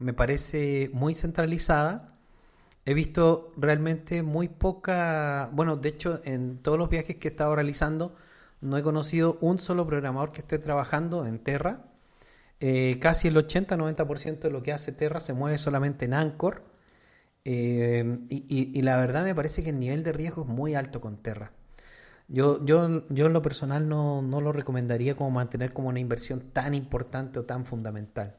me 0.00 0.12
parece 0.12 0.90
muy 0.92 1.14
centralizada. 1.14 2.16
He 2.84 2.94
visto 2.94 3.52
realmente 3.56 4.24
muy 4.24 4.48
poca, 4.48 5.50
bueno, 5.52 5.76
de 5.76 5.90
hecho 5.90 6.20
en 6.24 6.58
todos 6.62 6.78
los 6.78 6.90
viajes 6.90 7.16
que 7.16 7.28
he 7.28 7.30
estado 7.30 7.54
realizando 7.54 8.16
no 8.60 8.76
he 8.76 8.82
conocido 8.82 9.38
un 9.40 9.58
solo 9.60 9.86
programador 9.86 10.32
que 10.32 10.40
esté 10.40 10.58
trabajando 10.58 11.26
en 11.26 11.38
Terra. 11.38 11.84
Eh, 12.60 12.98
casi 13.00 13.28
el 13.28 13.36
80-90% 13.36 14.40
de 14.40 14.50
lo 14.50 14.62
que 14.62 14.72
hace 14.72 14.92
Terra 14.92 15.20
se 15.20 15.32
mueve 15.32 15.58
solamente 15.58 16.06
en 16.06 16.14
Anchor. 16.14 16.64
Eh, 17.44 18.18
y, 18.30 18.36
y, 18.48 18.78
y 18.78 18.82
la 18.82 18.96
verdad 18.98 19.22
me 19.24 19.34
parece 19.34 19.62
que 19.62 19.70
el 19.70 19.78
nivel 19.78 20.02
de 20.02 20.12
riesgo 20.12 20.42
es 20.42 20.48
muy 20.48 20.74
alto 20.74 21.00
con 21.00 21.18
Terra. 21.18 21.52
Yo, 22.28 22.64
yo, 22.64 23.06
yo 23.08 23.26
en 23.26 23.32
lo 23.32 23.42
personal 23.42 23.88
no, 23.88 24.20
no, 24.20 24.40
lo 24.40 24.52
recomendaría 24.52 25.14
como 25.16 25.30
mantener 25.30 25.72
como 25.72 25.88
una 25.88 26.00
inversión 26.00 26.40
tan 26.52 26.74
importante 26.74 27.38
o 27.38 27.44
tan 27.44 27.64
fundamental. 27.66 28.36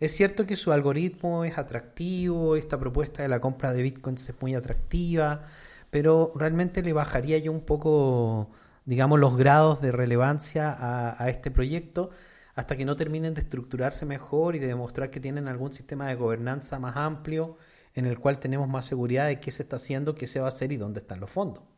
Es 0.00 0.12
cierto 0.16 0.46
que 0.46 0.56
su 0.56 0.72
algoritmo 0.72 1.44
es 1.44 1.58
atractivo, 1.58 2.56
esta 2.56 2.78
propuesta 2.78 3.22
de 3.22 3.28
la 3.28 3.40
compra 3.40 3.72
de 3.72 3.82
bitcoins 3.82 4.28
es 4.28 4.40
muy 4.40 4.54
atractiva, 4.54 5.44
pero 5.90 6.32
realmente 6.34 6.82
le 6.82 6.92
bajaría 6.92 7.38
yo 7.38 7.52
un 7.52 7.60
poco, 7.60 8.50
digamos, 8.84 9.20
los 9.20 9.36
grados 9.36 9.80
de 9.80 9.92
relevancia 9.92 10.72
a, 10.72 11.22
a 11.22 11.28
este 11.28 11.50
proyecto 11.50 12.10
hasta 12.54 12.76
que 12.76 12.84
no 12.84 12.96
terminen 12.96 13.34
de 13.34 13.40
estructurarse 13.42 14.06
mejor 14.06 14.56
y 14.56 14.58
de 14.58 14.66
demostrar 14.66 15.10
que 15.10 15.20
tienen 15.20 15.48
algún 15.48 15.72
sistema 15.72 16.08
de 16.08 16.16
gobernanza 16.16 16.78
más 16.78 16.96
amplio 16.96 17.58
en 17.94 18.06
el 18.06 18.18
cual 18.18 18.38
tenemos 18.38 18.68
más 18.68 18.86
seguridad 18.86 19.26
de 19.26 19.40
qué 19.40 19.50
se 19.50 19.62
está 19.62 19.76
haciendo, 19.76 20.14
qué 20.14 20.26
se 20.26 20.40
va 20.40 20.46
a 20.46 20.48
hacer 20.48 20.72
y 20.72 20.76
dónde 20.76 21.00
están 21.00 21.20
los 21.20 21.30
fondos. 21.30 21.69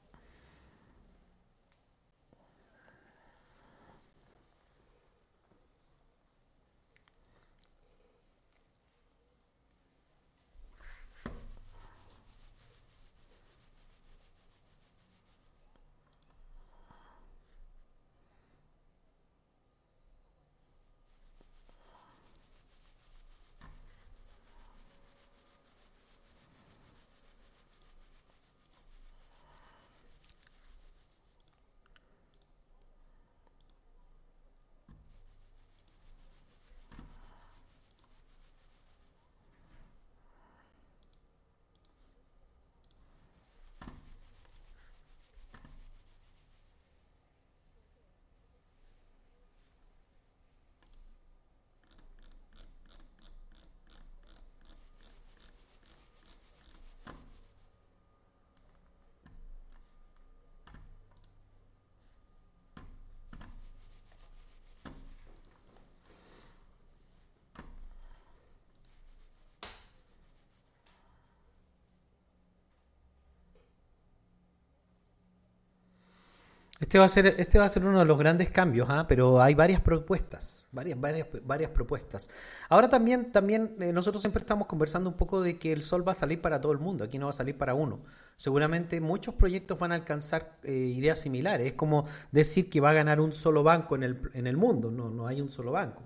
Este 76.82 76.98
va 76.98 77.04
a 77.04 77.08
ser, 77.08 77.36
este 77.38 77.60
va 77.60 77.66
a 77.66 77.68
ser 77.68 77.84
uno 77.84 78.00
de 78.00 78.04
los 78.04 78.18
grandes 78.18 78.50
cambios, 78.50 78.88
¿ah? 78.90 79.06
pero 79.06 79.40
hay 79.40 79.54
varias 79.54 79.80
propuestas, 79.80 80.64
varias, 80.72 81.00
varias, 81.00 81.28
varias 81.44 81.70
propuestas. 81.70 82.28
Ahora 82.68 82.88
también, 82.88 83.30
también 83.30 83.76
eh, 83.78 83.92
nosotros 83.92 84.20
siempre 84.20 84.40
estamos 84.40 84.66
conversando 84.66 85.08
un 85.08 85.16
poco 85.16 85.40
de 85.40 85.60
que 85.60 85.72
el 85.72 85.82
sol 85.82 86.06
va 86.06 86.10
a 86.10 86.16
salir 86.16 86.40
para 86.40 86.60
todo 86.60 86.72
el 86.72 86.80
mundo, 86.80 87.04
aquí 87.04 87.20
no 87.20 87.26
va 87.26 87.30
a 87.30 87.34
salir 87.34 87.56
para 87.56 87.74
uno. 87.74 88.00
Seguramente 88.34 89.00
muchos 89.00 89.36
proyectos 89.36 89.78
van 89.78 89.92
a 89.92 89.94
alcanzar 89.94 90.58
eh, 90.64 90.72
ideas 90.72 91.20
similares. 91.20 91.68
Es 91.68 91.74
como 91.74 92.04
decir 92.32 92.68
que 92.68 92.80
va 92.80 92.90
a 92.90 92.94
ganar 92.94 93.20
un 93.20 93.32
solo 93.32 93.62
banco 93.62 93.94
en 93.94 94.02
el, 94.02 94.20
en 94.34 94.48
el 94.48 94.56
mundo, 94.56 94.90
no, 94.90 95.08
no 95.08 95.28
hay 95.28 95.40
un 95.40 95.50
solo 95.50 95.70
banco. 95.70 96.02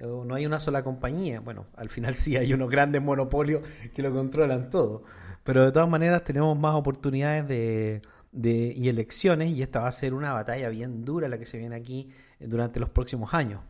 No 0.00 0.34
hay 0.34 0.46
una 0.46 0.58
sola 0.58 0.82
compañía. 0.82 1.38
Bueno, 1.38 1.66
al 1.76 1.90
final 1.90 2.14
sí 2.16 2.36
hay 2.36 2.52
unos 2.52 2.70
grandes 2.70 3.00
monopolios 3.00 3.62
que 3.94 4.02
lo 4.02 4.12
controlan 4.12 4.68
todo. 4.68 5.04
Pero 5.44 5.64
de 5.64 5.70
todas 5.70 5.88
maneras 5.88 6.24
tenemos 6.24 6.58
más 6.58 6.74
oportunidades 6.74 7.46
de, 7.46 8.02
y 8.32 8.88
elecciones 8.88 9.50
y 9.50 9.62
esta 9.62 9.80
va 9.80 9.88
a 9.88 9.92
ser 9.92 10.14
una 10.14 10.32
batalla 10.32 10.68
bien 10.68 11.04
dura 11.04 11.28
la 11.28 11.38
que 11.38 11.46
se 11.46 11.58
viene 11.58 11.76
aquí 11.76 12.08
eh, 12.40 12.46
durante 12.46 12.80
los 12.80 12.90
próximos 12.90 13.32
años. 13.34 13.60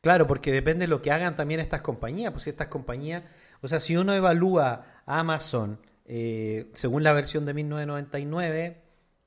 Claro, 0.00 0.26
porque 0.26 0.52
depende 0.52 0.84
de 0.84 0.88
lo 0.88 1.02
que 1.02 1.10
hagan 1.10 1.34
también 1.36 1.60
estas 1.60 1.82
compañías. 1.82 2.32
Pues 2.32 2.44
si 2.44 2.50
estas 2.50 2.68
compañías, 2.68 3.24
o 3.60 3.68
sea, 3.68 3.80
si 3.80 3.96
uno 3.96 4.12
evalúa 4.14 4.84
a 5.06 5.18
Amazon 5.20 5.80
eh, 6.08 6.70
según 6.72 7.02
la 7.04 7.12
versión 7.12 7.44
de 7.44 7.52
1999, 7.52 8.82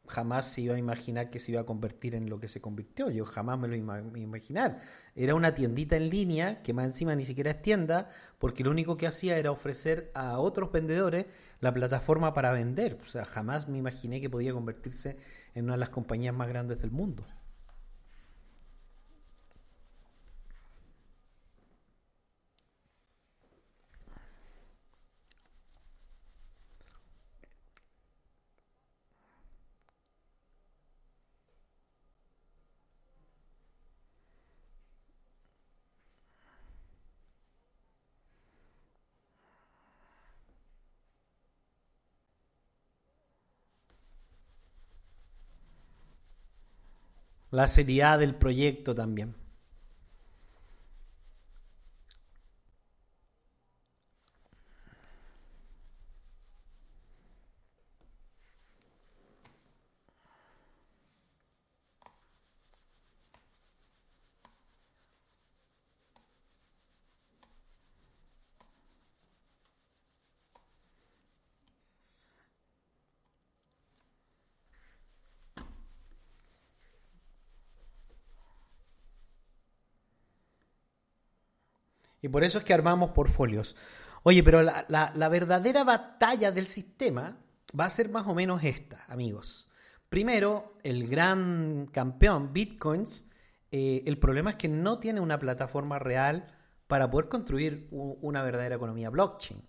jamás 0.07 0.47
se 0.47 0.61
iba 0.61 0.75
a 0.75 0.79
imaginar 0.79 1.29
que 1.29 1.39
se 1.39 1.51
iba 1.51 1.61
a 1.61 1.65
convertir 1.65 2.15
en 2.15 2.29
lo 2.29 2.39
que 2.39 2.47
se 2.47 2.59
convirtió. 2.59 3.09
Yo 3.11 3.23
jamás 3.23 3.59
me 3.59 3.67
lo 3.67 3.75
iba 3.75 3.95
a 3.95 4.17
imaginar. 4.17 4.77
Era 5.15 5.35
una 5.35 5.53
tiendita 5.53 5.95
en 5.95 6.09
línea 6.09 6.63
que 6.63 6.73
más 6.73 6.85
encima 6.85 7.15
ni 7.15 7.23
siquiera 7.23 7.51
es 7.51 7.61
tienda, 7.61 8.09
porque 8.39 8.63
lo 8.63 8.71
único 8.71 8.97
que 8.97 9.07
hacía 9.07 9.37
era 9.37 9.51
ofrecer 9.51 10.11
a 10.15 10.39
otros 10.39 10.71
vendedores 10.71 11.27
la 11.59 11.71
plataforma 11.71 12.33
para 12.33 12.51
vender. 12.51 12.97
O 13.01 13.05
sea, 13.05 13.25
jamás 13.25 13.69
me 13.69 13.77
imaginé 13.77 14.19
que 14.19 14.29
podía 14.29 14.51
convertirse 14.51 15.17
en 15.53 15.65
una 15.65 15.73
de 15.73 15.79
las 15.79 15.91
compañías 15.91 16.33
más 16.33 16.49
grandes 16.49 16.79
del 16.79 16.91
mundo. 16.91 17.25
La 47.51 47.67
seriedad 47.67 48.17
del 48.19 48.33
proyecto 48.33 48.95
también. 48.95 49.35
Y 82.21 82.29
por 82.29 82.43
eso 82.43 82.59
es 82.59 82.63
que 82.63 82.73
armamos 82.73 83.11
portfolios. 83.11 83.75
Oye, 84.23 84.43
pero 84.43 84.61
la, 84.61 84.85
la- 84.87 85.29
verdadera 85.29 85.83
batalla 85.83 86.51
del 86.51 86.67
sistema 86.67 87.37
va 87.77 87.85
a 87.85 87.89
ser 87.89 88.09
más 88.09 88.27
o 88.27 88.35
menos 88.35 88.63
esta, 88.63 89.03
amigos. 89.07 89.69
Primero, 90.09 90.77
el 90.83 91.07
gran 91.07 91.87
campeón, 91.91 92.53
Bitcoins, 92.53 93.27
eh, 93.71 94.03
el 94.05 94.17
problema 94.19 94.51
es 94.51 94.55
que 94.57 94.67
no 94.67 94.99
tiene 94.99 95.21
una 95.21 95.39
plataforma 95.39 95.97
real 95.97 96.47
para 96.87 97.09
poder 97.09 97.29
construir 97.29 97.87
una 97.91 98.43
verdadera 98.43 98.75
economía 98.75 99.09
blockchain. 99.09 99.61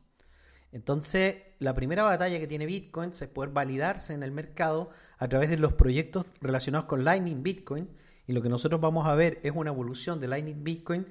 Entonces, 0.72 1.36
la 1.58 1.74
primera 1.74 2.02
batalla 2.02 2.38
que 2.38 2.46
tiene 2.46 2.66
Bitcoin 2.66 3.10
es 3.10 3.28
poder 3.28 3.50
validarse 3.50 4.14
en 4.14 4.22
el 4.22 4.32
mercado 4.32 4.90
a 5.18 5.28
través 5.28 5.50
de 5.50 5.58
los 5.58 5.74
proyectos 5.74 6.26
relacionados 6.40 6.86
con 6.86 7.04
Lightning 7.04 7.42
Bitcoin. 7.42 7.88
Y 8.26 8.32
lo 8.32 8.42
que 8.42 8.48
nosotros 8.48 8.80
vamos 8.80 9.06
a 9.06 9.14
ver 9.14 9.38
es 9.42 9.52
una 9.54 9.70
evolución 9.70 10.18
de 10.18 10.28
Lightning 10.28 10.64
Bitcoin 10.64 11.06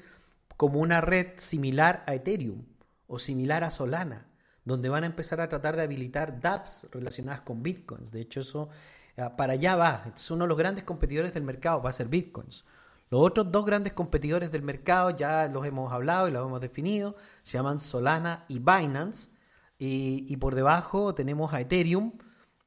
como 0.61 0.79
una 0.79 1.01
red 1.01 1.39
similar 1.39 2.03
a 2.05 2.13
Ethereum 2.13 2.63
o 3.07 3.17
similar 3.17 3.63
a 3.63 3.71
Solana, 3.71 4.27
donde 4.63 4.89
van 4.89 5.03
a 5.03 5.07
empezar 5.07 5.41
a 5.41 5.49
tratar 5.49 5.75
de 5.75 5.81
habilitar 5.81 6.39
dApps 6.39 6.87
relacionadas 6.91 7.41
con 7.41 7.63
Bitcoins. 7.63 8.11
De 8.11 8.21
hecho, 8.21 8.41
eso 8.41 8.69
eh, 9.17 9.27
para 9.35 9.53
allá 9.53 9.75
va. 9.75 10.03
Entonces, 10.05 10.29
uno 10.29 10.43
de 10.43 10.49
los 10.49 10.57
grandes 10.59 10.83
competidores 10.83 11.33
del 11.33 11.41
mercado 11.41 11.81
va 11.81 11.89
a 11.89 11.93
ser 11.93 12.09
Bitcoins. 12.09 12.63
Los 13.09 13.21
otros 13.21 13.51
dos 13.51 13.65
grandes 13.65 13.93
competidores 13.93 14.51
del 14.51 14.61
mercado 14.61 15.09
ya 15.09 15.47
los 15.47 15.65
hemos 15.65 15.91
hablado 15.91 16.27
y 16.27 16.31
los 16.31 16.45
hemos 16.45 16.61
definido. 16.61 17.15
Se 17.41 17.57
llaman 17.57 17.79
Solana 17.79 18.45
y 18.47 18.59
Binance. 18.59 19.31
Y, 19.79 20.27
y 20.31 20.37
por 20.37 20.53
debajo 20.53 21.15
tenemos 21.15 21.55
a 21.55 21.61
Ethereum, 21.61 22.11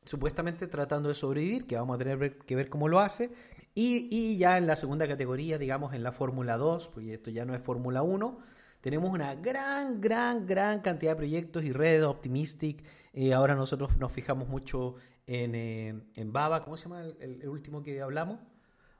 supuestamente 0.05 0.67
tratando 0.67 1.09
de 1.09 1.15
sobrevivir, 1.15 1.67
que 1.67 1.77
vamos 1.77 1.97
a 1.97 1.99
tener 1.99 2.39
que 2.39 2.57
ver 2.57 2.69
cómo 2.69 2.89
lo 2.89 3.01
hace. 3.01 3.31
Y, 3.75 4.09
y 4.11 4.37
ya 4.37 4.57
en 4.59 4.67
la 4.67 4.77
segunda 4.77 5.09
categoría, 5.09 5.59
digamos 5.59 5.95
en 5.95 6.03
la 6.03 6.13
Fórmula 6.13 6.57
2, 6.57 6.89
porque 6.89 7.15
esto 7.15 7.31
ya 7.31 7.45
no 7.45 7.55
es 7.55 7.63
Fórmula 7.63 8.03
1, 8.03 8.39
tenemos 8.81 9.11
una 9.11 9.35
gran, 9.35 10.01
gran, 10.01 10.47
gran 10.47 10.81
cantidad 10.81 11.13
de 11.13 11.17
proyectos 11.17 11.65
y 11.65 11.73
redes, 11.73 12.05
Optimistic. 12.05 12.85
Eh, 13.13 13.33
ahora 13.33 13.55
nosotros 13.55 13.97
nos 13.97 14.13
fijamos 14.13 14.47
mucho 14.49 14.97
en, 15.27 15.55
eh, 15.55 15.95
en 16.15 16.33
Baba, 16.33 16.63
¿cómo 16.63 16.77
se 16.77 16.85
llama 16.85 17.03
el 17.21 17.49
último 17.49 17.83
que 17.83 18.01
hablamos? 18.03 18.41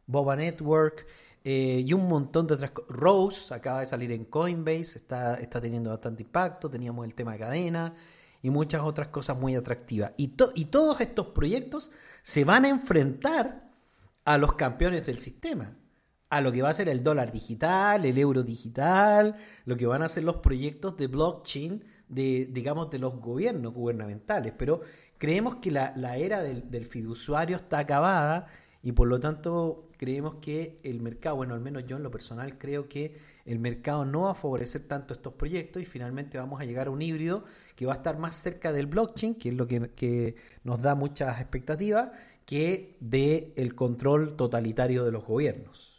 Boba 0.07 0.37
Network 0.37 1.07
eh, 1.45 1.83
y 1.87 1.93
un 1.93 2.09
montón 2.09 2.47
de 2.47 2.55
otras 2.55 2.71
cosas. 2.71 2.91
Rose 2.97 3.55
acaba 3.55 3.81
de 3.81 3.87
salir 3.87 4.13
en 4.13 4.25
Coinbase, 4.25 4.99
está, 4.99 5.37
está 5.37 5.61
teniendo 5.61 5.91
bastante 5.91 6.23
impacto. 6.23 6.71
Teníamos 6.71 7.05
el 7.05 7.15
tema 7.15 7.33
de 7.33 7.39
cadena 7.39 7.95
y 8.45 8.51
muchas 8.51 8.83
otras 8.83 9.09
cosas 9.09 9.39
muy 9.39 9.57
atractivas. 9.57 10.13
Y, 10.19 10.29
to- 10.37 10.53
y 10.55 10.67
todos 10.67 11.01
estos 11.01 11.29
proyectos 11.29 11.91
se 12.23 12.45
van 12.45 12.67
a 12.67 12.69
enfrentar 12.69 13.71
a 14.27 14.37
los 14.37 14.53
campeones 14.53 15.07
del 15.07 15.17
sistema, 15.19 15.75
a 16.29 16.43
lo 16.43 16.53
que 16.53 16.61
va 16.61 16.69
a 16.69 16.75
ser 16.75 16.91
el 16.91 17.03
dólar 17.03 17.33
digital, 17.33 18.05
el 18.05 18.19
euro 18.19 18.43
digital, 18.43 19.37
lo 19.65 19.79
que 19.79 19.87
van 19.87 20.03
a 20.03 20.11
ser 20.11 20.25
los 20.25 20.37
proyectos 20.37 20.95
de 20.99 21.07
blockchain 21.07 21.85
de, 22.07 22.47
digamos, 22.53 22.91
de 22.91 22.99
los 22.99 23.19
gobiernos 23.19 23.73
gubernamentales. 23.73 24.53
Pero 24.59 24.83
creemos 25.17 25.57
que 25.57 25.71
la, 25.71 25.95
la 25.97 26.19
era 26.19 26.43
del, 26.43 26.71
del 26.71 26.85
fiduciario 26.85 27.57
está 27.57 27.79
acabada 27.79 28.47
y 28.83 28.93
por 28.93 29.09
lo 29.09 29.19
tanto 29.21 29.89
creemos 29.97 30.35
que 30.35 30.81
el 30.83 31.01
mercado, 31.01 31.37
bueno, 31.37 31.55
al 31.55 31.61
menos 31.61 31.87
yo 31.87 31.97
en 31.97 32.03
lo 32.03 32.11
personal 32.11 32.59
creo 32.59 32.91
que 32.91 33.17
el 33.45 33.59
mercado 33.59 34.05
no 34.05 34.23
va 34.23 34.33
a 34.33 34.35
favorecer 34.35 34.83
tanto 34.89 35.15
estos 35.15 35.35
proyectos 35.35 35.83
y 35.83 35.87
finalmente 35.87 36.39
vamos 36.39 36.61
a 36.61 36.65
llegar 36.65 36.87
a 36.87 36.91
un 36.91 37.03
híbrido 37.03 37.45
que 37.77 37.87
va 37.87 37.93
a 37.93 37.97
estar 37.97 38.19
más 38.19 38.37
cerca 38.37 38.73
del 38.73 38.87
blockchain, 38.87 39.35
que 39.35 39.51
es 39.51 39.55
lo 39.55 39.67
que, 39.67 40.35
nos 40.65 40.81
da 40.81 40.95
muchas 40.95 41.41
expectativas, 41.41 42.11
que 42.47 42.97
de 43.01 43.53
el 43.57 43.75
control 43.75 44.37
totalitario 44.37 45.05
de 45.05 45.13
los 45.13 45.25
gobiernos. 45.25 45.94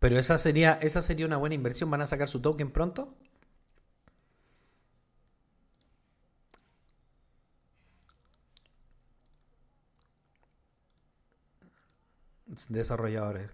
Pero 0.00 0.18
esa 0.18 0.36
sería, 0.38 0.72
esa 0.82 1.00
sería 1.02 1.26
una 1.26 1.36
buena 1.36 1.54
inversión. 1.54 1.90
¿Van 1.90 2.00
a 2.02 2.06
sacar 2.06 2.28
su 2.28 2.40
token 2.40 2.72
pronto? 2.72 3.14
Desarrolladores. 12.68 13.50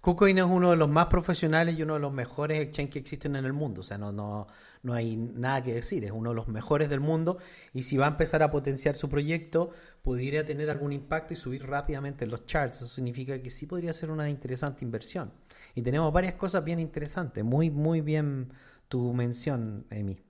KuCoin 0.00 0.38
es 0.38 0.44
uno 0.44 0.70
de 0.70 0.76
los 0.76 0.88
más 0.88 1.06
profesionales 1.06 1.76
y 1.76 1.82
uno 1.82 1.94
de 1.94 2.00
los 2.00 2.12
mejores 2.12 2.62
exchange 2.62 2.90
que 2.90 2.98
existen 3.00 3.34
en 3.34 3.44
el 3.44 3.52
mundo. 3.52 3.80
O 3.80 3.84
sea, 3.84 3.98
no, 3.98 4.12
no, 4.12 4.46
no 4.82 4.94
hay 4.94 5.16
nada 5.16 5.62
que 5.62 5.74
decir. 5.74 6.04
Es 6.04 6.12
uno 6.12 6.30
de 6.30 6.36
los 6.36 6.46
mejores 6.48 6.88
del 6.88 7.00
mundo. 7.00 7.38
Y 7.74 7.82
si 7.82 7.96
va 7.96 8.06
a 8.06 8.10
empezar 8.10 8.42
a 8.42 8.50
potenciar 8.50 8.94
su 8.94 9.08
proyecto, 9.08 9.70
podría 10.02 10.44
tener 10.44 10.70
algún 10.70 10.92
impacto 10.92 11.34
y 11.34 11.36
subir 11.36 11.66
rápidamente 11.66 12.24
en 12.24 12.30
los 12.30 12.46
charts. 12.46 12.76
Eso 12.76 12.86
significa 12.86 13.42
que 13.42 13.50
sí 13.50 13.66
podría 13.66 13.92
ser 13.92 14.10
una 14.10 14.30
interesante 14.30 14.84
inversión. 14.84 15.32
Y 15.74 15.82
tenemos 15.82 16.12
varias 16.12 16.34
cosas 16.34 16.64
bien 16.64 16.78
interesantes. 16.78 17.42
Muy, 17.44 17.70
muy 17.70 18.00
bien 18.00 18.52
tu 18.88 19.12
mención, 19.12 19.84
Emi. 19.90 20.27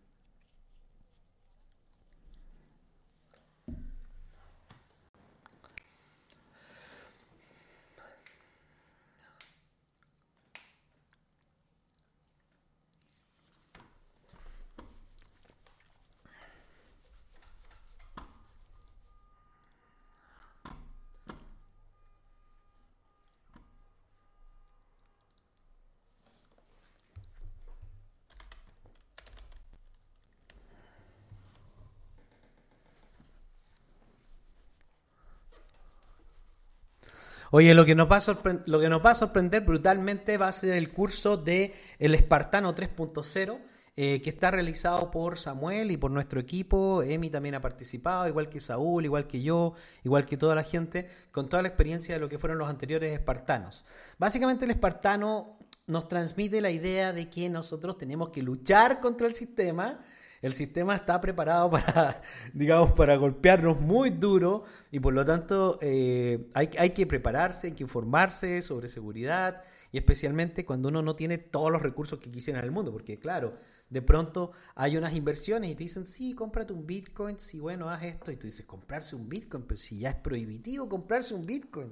Oye, 37.50 37.74
lo 37.74 37.86
que, 37.86 37.94
nos 37.94 38.10
va 38.10 38.16
a 38.16 38.62
lo 38.66 38.78
que 38.78 38.88
nos 38.88 39.04
va 39.04 39.12
a 39.12 39.14
sorprender 39.14 39.62
brutalmente 39.62 40.36
va 40.36 40.48
a 40.48 40.52
ser 40.52 40.72
el 40.72 40.92
curso 40.92 41.38
de 41.38 41.72
El 41.98 42.14
Espartano 42.14 42.74
3.0, 42.74 43.58
eh, 43.96 44.20
que 44.20 44.30
está 44.30 44.50
realizado 44.50 45.10
por 45.10 45.38
Samuel 45.38 45.90
y 45.90 45.96
por 45.96 46.10
nuestro 46.10 46.40
equipo. 46.40 47.02
Emi 47.02 47.30
también 47.30 47.54
ha 47.54 47.62
participado, 47.62 48.28
igual 48.28 48.50
que 48.50 48.60
Saúl, 48.60 49.06
igual 49.06 49.26
que 49.26 49.40
yo, 49.40 49.72
igual 50.04 50.26
que 50.26 50.36
toda 50.36 50.54
la 50.54 50.62
gente, 50.62 51.08
con 51.32 51.48
toda 51.48 51.62
la 51.62 51.68
experiencia 51.68 52.14
de 52.14 52.20
lo 52.20 52.28
que 52.28 52.38
fueron 52.38 52.58
los 52.58 52.68
anteriores 52.68 53.12
espartanos. 53.12 53.86
Básicamente 54.18 54.66
el 54.66 54.70
espartano 54.72 55.56
nos 55.86 56.06
transmite 56.06 56.60
la 56.60 56.70
idea 56.70 57.14
de 57.14 57.30
que 57.30 57.48
nosotros 57.48 57.96
tenemos 57.96 58.28
que 58.28 58.42
luchar 58.42 59.00
contra 59.00 59.26
el 59.26 59.34
sistema, 59.34 60.00
el 60.42 60.52
sistema 60.52 60.94
está 60.94 61.20
preparado 61.20 61.70
para, 61.70 62.20
digamos, 62.52 62.92
para 62.92 63.16
golpearnos 63.16 63.80
muy 63.80 64.10
duro 64.10 64.64
y 64.90 65.00
por 65.00 65.14
lo 65.14 65.24
tanto 65.24 65.78
eh, 65.80 66.48
hay, 66.54 66.70
hay, 66.78 66.90
que 66.90 67.06
prepararse, 67.06 67.68
hay 67.68 67.72
que 67.74 67.82
informarse 67.82 68.62
sobre 68.62 68.88
seguridad 68.88 69.62
y 69.90 69.98
especialmente 69.98 70.64
cuando 70.64 70.88
uno 70.88 71.02
no 71.02 71.16
tiene 71.16 71.38
todos 71.38 71.72
los 71.72 71.82
recursos 71.82 72.18
que 72.18 72.30
quisiera 72.30 72.58
en 72.58 72.66
el 72.66 72.70
mundo, 72.70 72.92
porque 72.92 73.18
claro, 73.18 73.56
de 73.88 74.02
pronto 74.02 74.52
hay 74.74 74.96
unas 74.96 75.14
inversiones 75.14 75.70
y 75.70 75.74
te 75.74 75.84
dicen, 75.84 76.04
sí, 76.04 76.34
cómprate 76.34 76.72
un 76.72 76.86
Bitcoin, 76.86 77.38
sí, 77.38 77.58
bueno, 77.58 77.88
haz 77.88 78.02
esto, 78.02 78.30
y 78.30 78.36
tú 78.36 78.46
dices, 78.46 78.66
comprarse 78.66 79.16
un 79.16 79.28
Bitcoin, 79.28 79.64
pero 79.64 79.78
si 79.78 80.00
ya 80.00 80.10
es 80.10 80.16
prohibitivo 80.16 80.88
comprarse 80.88 81.34
un 81.34 81.42
Bitcoin. 81.42 81.90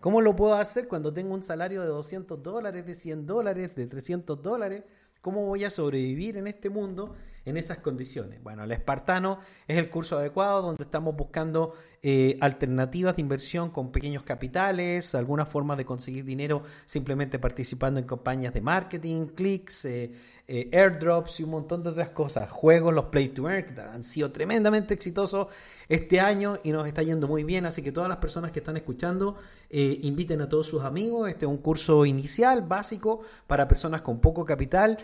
¿Cómo 0.00 0.20
lo 0.20 0.34
puedo 0.34 0.54
hacer 0.54 0.88
cuando 0.88 1.12
tengo 1.12 1.32
un 1.32 1.44
salario 1.44 1.80
de 1.82 1.86
200 1.86 2.42
dólares, 2.42 2.84
de 2.84 2.92
100 2.92 3.24
dólares, 3.24 3.72
de 3.76 3.86
300 3.86 4.42
dólares? 4.42 4.82
¿Cómo 5.20 5.46
voy 5.46 5.62
a 5.62 5.70
sobrevivir 5.70 6.36
en 6.36 6.48
este 6.48 6.68
mundo 6.68 7.14
en 7.44 7.56
esas 7.56 7.78
condiciones? 7.78 8.42
Bueno, 8.42 8.64
el 8.64 8.72
espartano 8.72 9.38
es 9.66 9.78
el 9.78 9.90
curso 9.90 10.18
adecuado 10.18 10.62
donde 10.62 10.82
estamos 10.82 11.16
buscando 11.16 11.74
eh, 12.04 12.36
alternativas 12.40 13.14
de 13.14 13.22
inversión 13.22 13.70
con 13.70 13.92
pequeños 13.92 14.24
capitales, 14.24 15.14
algunas 15.14 15.48
formas 15.48 15.78
de 15.78 15.84
conseguir 15.84 16.24
dinero 16.24 16.64
simplemente 16.84 17.38
participando 17.38 18.00
en 18.00 18.06
campañas 18.06 18.52
de 18.52 18.60
marketing, 18.60 19.26
clics, 19.26 19.84
eh, 19.84 20.10
eh, 20.48 20.68
airdrops 20.72 21.38
y 21.38 21.44
un 21.44 21.50
montón 21.50 21.84
de 21.84 21.90
otras 21.90 22.08
cosas. 22.08 22.50
Juegos, 22.50 22.92
los 22.92 23.04
play 23.04 23.28
to 23.28 23.48
earn, 23.48 23.64
que 23.64 23.80
han 23.80 24.02
sido 24.02 24.32
tremendamente 24.32 24.94
exitosos 24.94 25.46
este 25.88 26.18
año 26.18 26.58
y 26.64 26.72
nos 26.72 26.88
está 26.88 27.04
yendo 27.04 27.28
muy 27.28 27.44
bien. 27.44 27.66
Así 27.66 27.82
que 27.82 27.92
todas 27.92 28.08
las 28.08 28.18
personas 28.18 28.50
que 28.50 28.58
están 28.58 28.76
escuchando, 28.76 29.36
inviten 29.70 30.40
a 30.42 30.48
todos 30.48 30.66
sus 30.66 30.82
amigos. 30.82 31.30
Este 31.30 31.46
es 31.46 31.50
un 31.50 31.58
curso 31.58 32.04
inicial, 32.04 32.62
básico, 32.62 33.22
para 33.46 33.68
personas 33.68 34.02
con 34.02 34.20
poco 34.20 34.44
capital 34.44 34.98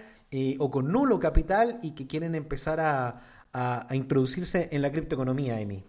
o 0.58 0.70
con 0.70 0.92
nulo 0.92 1.18
capital 1.18 1.78
y 1.82 1.92
que 1.92 2.06
quieren 2.06 2.34
empezar 2.34 2.80
a, 2.80 3.20
a 3.52 3.94
introducirse 3.94 4.68
en 4.72 4.82
la 4.82 4.92
criptoeconomía, 4.92 5.60
Emi. 5.60 5.84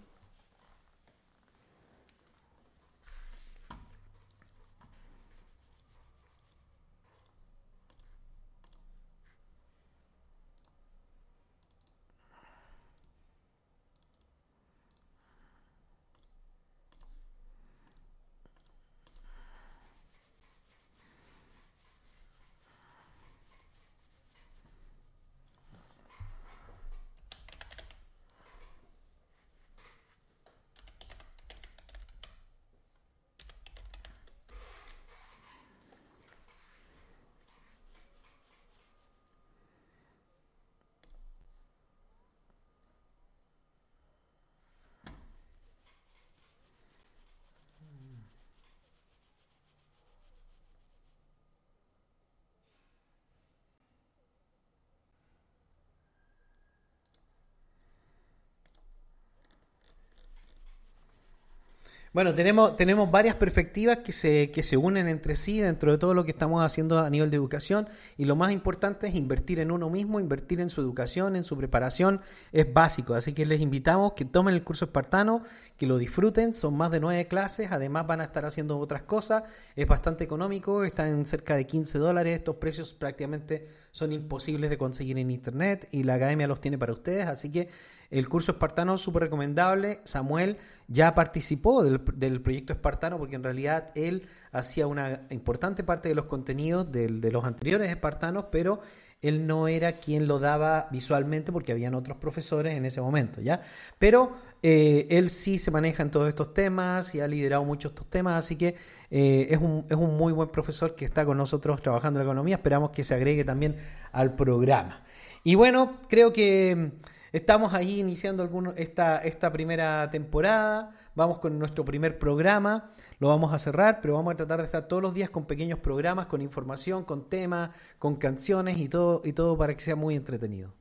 Bueno, 62.11 62.33
tenemos, 62.33 62.75
tenemos 62.75 63.11
varias 63.11 63.35
perspectivas 63.35 63.99
que 63.99 64.11
se, 64.11 64.49
que 64.49 64.63
se 64.63 64.77
unen 64.77 65.07
entre 65.07 65.35
sí 65.35 65.59
dentro 65.59 65.91
de 65.91 65.99
todo 65.99 66.15
lo 66.15 66.23
que 66.23 66.31
estamos 66.31 66.63
haciendo 66.63 66.97
a 66.97 67.07
nivel 67.07 67.29
de 67.29 67.37
educación. 67.37 67.87
Y 68.17 68.25
lo 68.25 68.35
más 68.35 68.51
importante 68.51 69.05
es 69.05 69.13
invertir 69.13 69.59
en 69.59 69.69
uno 69.69 69.91
mismo, 69.91 70.19
invertir 70.19 70.59
en 70.59 70.69
su 70.69 70.81
educación, 70.81 71.35
en 71.35 71.43
su 71.43 71.55
preparación, 71.55 72.21
es 72.51 72.73
básico. 72.73 73.13
Así 73.13 73.33
que 73.33 73.45
les 73.45 73.61
invitamos 73.61 74.13
que 74.13 74.25
tomen 74.25 74.55
el 74.55 74.63
curso 74.63 74.85
espartano, 74.85 75.43
que 75.77 75.85
lo 75.85 75.99
disfruten, 75.99 76.55
son 76.55 76.75
más 76.75 76.89
de 76.89 76.99
nueve 76.99 77.27
clases, 77.27 77.71
además 77.71 78.07
van 78.07 78.21
a 78.21 78.23
estar 78.23 78.43
haciendo 78.43 78.79
otras 78.79 79.03
cosas, 79.03 79.43
es 79.75 79.87
bastante 79.87 80.23
económico, 80.23 80.83
están 80.83 81.09
en 81.09 81.25
cerca 81.27 81.55
de 81.55 81.67
15 81.67 81.99
dólares, 81.99 82.33
estos 82.33 82.55
precios 82.55 82.91
prácticamente 82.91 83.67
son 83.91 84.11
imposibles 84.13 84.71
de 84.71 84.79
conseguir 84.79 85.19
en 85.19 85.29
internet. 85.29 85.87
Y 85.91 86.01
la 86.01 86.15
academia 86.15 86.47
los 86.47 86.59
tiene 86.59 86.79
para 86.79 86.91
ustedes, 86.91 87.27
así 87.27 87.51
que 87.51 87.67
el 88.09 88.27
curso 88.27 88.53
espartano 88.53 88.97
súper 88.97 89.23
recomendable. 89.23 90.01
Samuel 90.03 90.57
ya 90.87 91.13
participó 91.13 91.83
del, 91.83 92.41
proyecto 92.41 92.73
espartano 92.73 93.17
porque 93.17 93.35
en 93.35 93.43
realidad 93.43 93.91
él 93.95 94.27
hacía 94.51 94.87
una 94.87 95.21
importante 95.29 95.83
parte 95.83 96.09
de 96.09 96.15
los 96.15 96.25
contenidos 96.25 96.91
de 96.91 97.31
los 97.31 97.45
anteriores 97.45 97.89
espartanos, 97.89 98.45
pero 98.51 98.81
él 99.21 99.45
no 99.47 99.67
era 99.67 99.97
quien 99.97 100.27
lo 100.27 100.39
daba 100.39 100.87
visualmente 100.91 101.51
porque 101.51 101.73
habían 101.73 101.93
otros 101.93 102.17
profesores 102.17 102.77
en 102.77 102.85
ese 102.85 103.01
momento, 103.01 103.41
¿ya? 103.41 103.59
Pero 103.97 104.31
eh, 104.63 105.07
él 105.09 105.29
sí 105.29 105.57
se 105.57 105.71
maneja 105.71 106.03
en 106.03 106.11
todos 106.11 106.29
estos 106.29 106.53
temas 106.53 107.13
y 107.15 107.19
ha 107.19 107.27
liderado 107.27 107.65
muchos 107.65 107.91
estos 107.91 108.09
temas, 108.09 108.45
así 108.45 108.55
que 108.55 108.75
eh, 109.11 109.47
es, 109.49 109.59
un, 109.59 109.85
es 109.89 109.97
un 109.97 110.15
muy 110.15 110.31
buen 110.31 110.49
profesor 110.49 110.95
que 110.95 111.03
está 111.03 111.25
con 111.25 111.37
nosotros 111.37 111.81
trabajando 111.81 112.19
en 112.19 112.25
la 112.25 112.31
economía. 112.31 112.55
Esperamos 112.55 112.91
que 112.91 113.03
se 113.03 113.13
agregue 113.13 113.43
también 113.43 113.75
al 114.13 114.35
programa. 114.35 115.03
Y 115.43 115.55
bueno, 115.55 115.97
creo 116.07 116.31
que 116.31 116.91
Estamos 117.31 117.73
ahí 117.73 117.99
iniciando 117.99 118.41
alguno, 118.41 118.73
esta, 118.75 119.19
esta 119.19 119.51
primera 119.51 120.09
temporada, 120.09 120.91
vamos 121.13 121.37
con 121.37 121.59
nuestro 121.59 121.85
primer 121.85 122.17
programa, 122.17 122.91
lo 123.19 123.27
vamos 123.27 123.53
a 123.53 123.59
cerrar, 123.59 123.99
pero 124.01 124.15
vamos 124.15 124.33
a 124.33 124.37
tratar 124.37 124.59
de 124.59 124.65
estar 124.65 124.87
todos 124.87 125.03
los 125.03 125.13
días 125.13 125.29
con 125.29 125.45
pequeños 125.45 125.77
programas, 125.79 126.25
con 126.25 126.41
información, 126.41 127.03
con 127.03 127.29
temas, 127.29 127.69
con 127.99 128.15
canciones 128.15 128.77
y 128.79 128.89
todo, 128.89 129.21
y 129.23 129.33
todo 129.33 129.57
para 129.57 129.75
que 129.75 129.81
sea 129.81 129.95
muy 129.95 130.15
entretenido. 130.15 130.78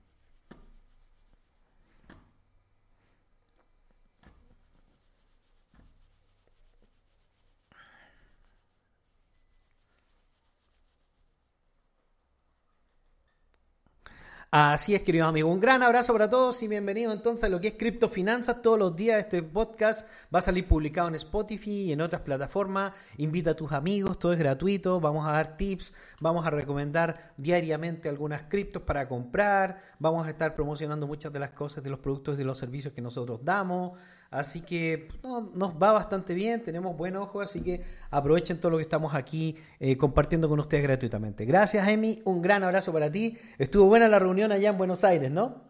Así 14.50 14.94
es, 14.94 15.02
queridos 15.02 15.28
amigos. 15.28 15.52
Un 15.52 15.60
gran 15.60 15.82
abrazo 15.82 16.14
para 16.14 16.30
todos 16.30 16.62
y 16.62 16.68
bienvenido 16.68 17.12
entonces 17.12 17.44
a 17.44 17.50
lo 17.50 17.60
que 17.60 17.68
es 17.68 17.74
criptofinanzas. 17.74 18.62
Todos 18.62 18.78
los 18.78 18.96
días 18.96 19.20
este 19.20 19.42
podcast 19.42 20.08
va 20.34 20.38
a 20.38 20.42
salir 20.42 20.66
publicado 20.66 21.08
en 21.08 21.16
Spotify 21.16 21.82
y 21.82 21.92
en 21.92 22.00
otras 22.00 22.22
plataformas. 22.22 22.94
Invita 23.18 23.50
a 23.50 23.54
tus 23.54 23.72
amigos, 23.72 24.18
todo 24.18 24.32
es 24.32 24.38
gratuito. 24.38 25.00
Vamos 25.00 25.28
a 25.28 25.32
dar 25.32 25.58
tips, 25.58 25.92
vamos 26.22 26.46
a 26.46 26.50
recomendar 26.50 27.34
diariamente 27.36 28.08
algunas 28.08 28.44
criptos 28.44 28.80
para 28.80 29.06
comprar. 29.06 29.82
Vamos 29.98 30.26
a 30.26 30.30
estar 30.30 30.54
promocionando 30.54 31.06
muchas 31.06 31.30
de 31.30 31.40
las 31.40 31.50
cosas, 31.50 31.84
de 31.84 31.90
los 31.90 31.98
productos 31.98 32.36
y 32.36 32.38
de 32.38 32.44
los 32.44 32.56
servicios 32.56 32.94
que 32.94 33.02
nosotros 33.02 33.40
damos. 33.44 33.98
Así 34.30 34.62
que 34.62 35.08
nos 35.54 35.74
va 35.74 35.92
bastante 35.92 36.32
bien, 36.32 36.62
tenemos 36.62 36.96
buen 36.96 37.16
ojo, 37.16 37.42
así 37.42 37.60
que 37.62 37.82
aprovechen 38.10 38.60
todo 38.60 38.70
lo 38.72 38.76
que 38.78 38.82
estamos 38.82 39.14
aquí 39.14 39.56
eh, 39.80 39.96
compartiendo 39.96 40.48
con 40.48 40.60
ustedes 40.60 40.82
gratuitamente. 40.82 41.44
Gracias, 41.44 41.86
Emi, 41.88 42.20
un 42.24 42.42
gran 42.42 42.62
abrazo 42.64 42.92
para 42.92 43.10
ti. 43.10 43.36
Estuvo 43.58 43.86
buena 43.86 44.08
la 44.08 44.18
reunión 44.18 44.52
allá 44.52 44.70
en 44.70 44.78
Buenos 44.78 45.04
Aires, 45.04 45.30
¿no? 45.30 45.62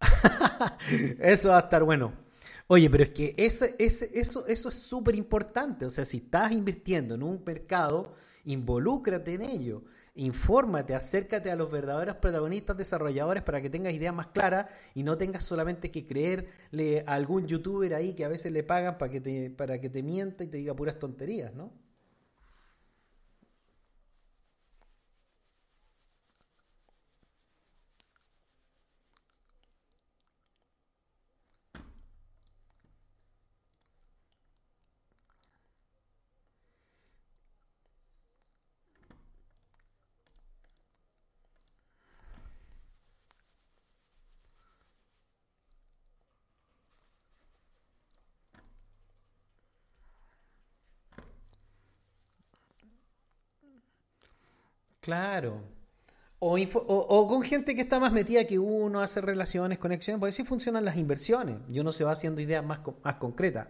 eso 1.20 1.50
va 1.50 1.58
a 1.58 1.60
estar 1.60 1.84
bueno. 1.84 2.12
Oye, 2.66 2.90
pero 2.90 3.02
es 3.04 3.10
que 3.10 3.34
ese, 3.36 3.74
ese, 3.78 4.10
eso, 4.14 4.46
eso 4.46 4.68
es 4.68 4.74
súper 4.74 5.14
importante. 5.14 5.86
O 5.86 5.90
sea, 5.90 6.04
si 6.04 6.18
estás 6.18 6.52
invirtiendo 6.52 7.14
en 7.14 7.22
un 7.22 7.42
mercado, 7.44 8.14
involúcrate 8.44 9.34
en 9.34 9.42
ello 9.42 9.82
infórmate, 10.18 10.94
acércate 10.94 11.50
a 11.50 11.56
los 11.56 11.70
verdaderos 11.70 12.16
protagonistas 12.16 12.76
desarrolladores 12.76 13.42
para 13.42 13.62
que 13.62 13.70
tengas 13.70 13.92
ideas 13.92 14.14
más 14.14 14.28
claras 14.28 14.66
y 14.94 15.02
no 15.02 15.16
tengas 15.16 15.44
solamente 15.44 15.90
que 15.90 16.06
creerle 16.06 17.04
a 17.06 17.14
algún 17.14 17.46
youtuber 17.46 17.94
ahí 17.94 18.14
que 18.14 18.24
a 18.24 18.28
veces 18.28 18.52
le 18.52 18.62
pagan 18.62 18.98
para 18.98 19.10
que 19.10 19.20
te, 19.20 19.50
para 19.50 19.80
que 19.80 19.88
te 19.88 20.02
mienta 20.02 20.44
y 20.44 20.48
te 20.48 20.58
diga 20.58 20.74
puras 20.74 20.98
tonterías, 20.98 21.54
¿no? 21.54 21.72
Claro. 55.08 55.62
O, 56.38 57.26
con 57.26 57.40
gente 57.40 57.74
que 57.74 57.80
está 57.80 57.98
más 57.98 58.12
metida 58.12 58.44
que 58.44 58.58
uno, 58.58 59.00
hace 59.00 59.22
relaciones, 59.22 59.78
conexiones, 59.78 60.20
porque 60.20 60.34
así 60.34 60.44
funcionan 60.44 60.84
las 60.84 60.98
inversiones 60.98 61.56
y 61.66 61.80
uno 61.80 61.92
se 61.92 62.04
va 62.04 62.12
haciendo 62.12 62.42
ideas 62.42 62.62
más, 62.62 62.80
más 63.02 63.14
concretas. 63.14 63.68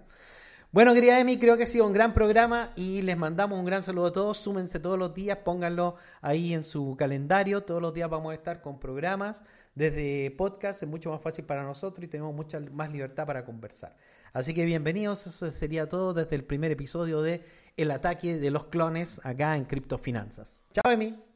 Bueno, 0.72 0.92
querida 0.94 1.20
Emi, 1.20 1.38
creo 1.38 1.56
que 1.56 1.62
ha 1.62 1.66
sido 1.66 1.86
un 1.86 1.92
gran 1.92 2.12
programa 2.12 2.72
y 2.74 3.02
les 3.02 3.16
mandamos 3.16 3.56
un 3.56 3.64
gran 3.64 3.84
saludo 3.84 4.06
a 4.06 4.12
todos. 4.12 4.36
Súmense 4.36 4.80
todos 4.80 4.98
los 4.98 5.14
días, 5.14 5.38
pónganlo 5.44 5.94
ahí 6.22 6.52
en 6.52 6.64
su 6.64 6.96
calendario. 6.98 7.62
Todos 7.62 7.80
los 7.80 7.94
días 7.94 8.10
vamos 8.10 8.32
a 8.32 8.34
estar 8.34 8.60
con 8.60 8.80
programas 8.80 9.44
desde 9.76 10.32
podcast, 10.32 10.82
es 10.82 10.88
mucho 10.88 11.10
más 11.12 11.22
fácil 11.22 11.44
para 11.44 11.62
nosotros 11.62 12.04
y 12.04 12.08
tenemos 12.08 12.34
mucha 12.34 12.58
más 12.72 12.92
libertad 12.92 13.24
para 13.26 13.44
conversar. 13.44 13.96
Así 14.32 14.52
que 14.52 14.64
bienvenidos, 14.64 15.24
eso 15.28 15.48
sería 15.52 15.88
todo 15.88 16.12
desde 16.14 16.34
el 16.34 16.42
primer 16.42 16.72
episodio 16.72 17.22
de 17.22 17.44
El 17.76 17.92
ataque 17.92 18.38
de 18.38 18.50
los 18.50 18.64
clones 18.66 19.20
acá 19.24 19.56
en 19.56 19.66
Criptofinanzas. 19.66 20.64
Chao, 20.72 20.92
Emi. 20.92 21.27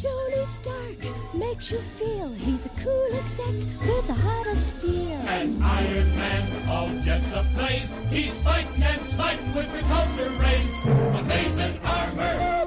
Tony 0.00 0.44
Stark 0.46 1.34
makes 1.34 1.70
you 1.70 1.78
feel 1.78 2.30
he's 2.32 2.66
a 2.66 2.70
cool 2.70 3.08
exec 3.12 3.54
with 3.80 4.08
a 4.08 4.14
heart 4.14 4.46
of 4.46 4.56
steel. 4.56 5.12
And 5.28 5.62
Iron 5.62 6.16
Man, 6.16 6.68
all 6.68 6.88
jets 7.02 7.32
ablaze, 7.34 7.94
he's 8.08 8.36
fighting 8.40 8.82
and 8.82 9.04
smiting 9.04 9.54
with 9.54 9.68
repulsor 9.68 10.30
rays. 10.40 11.18
Amazing 11.20 11.78
armor. 11.84 12.61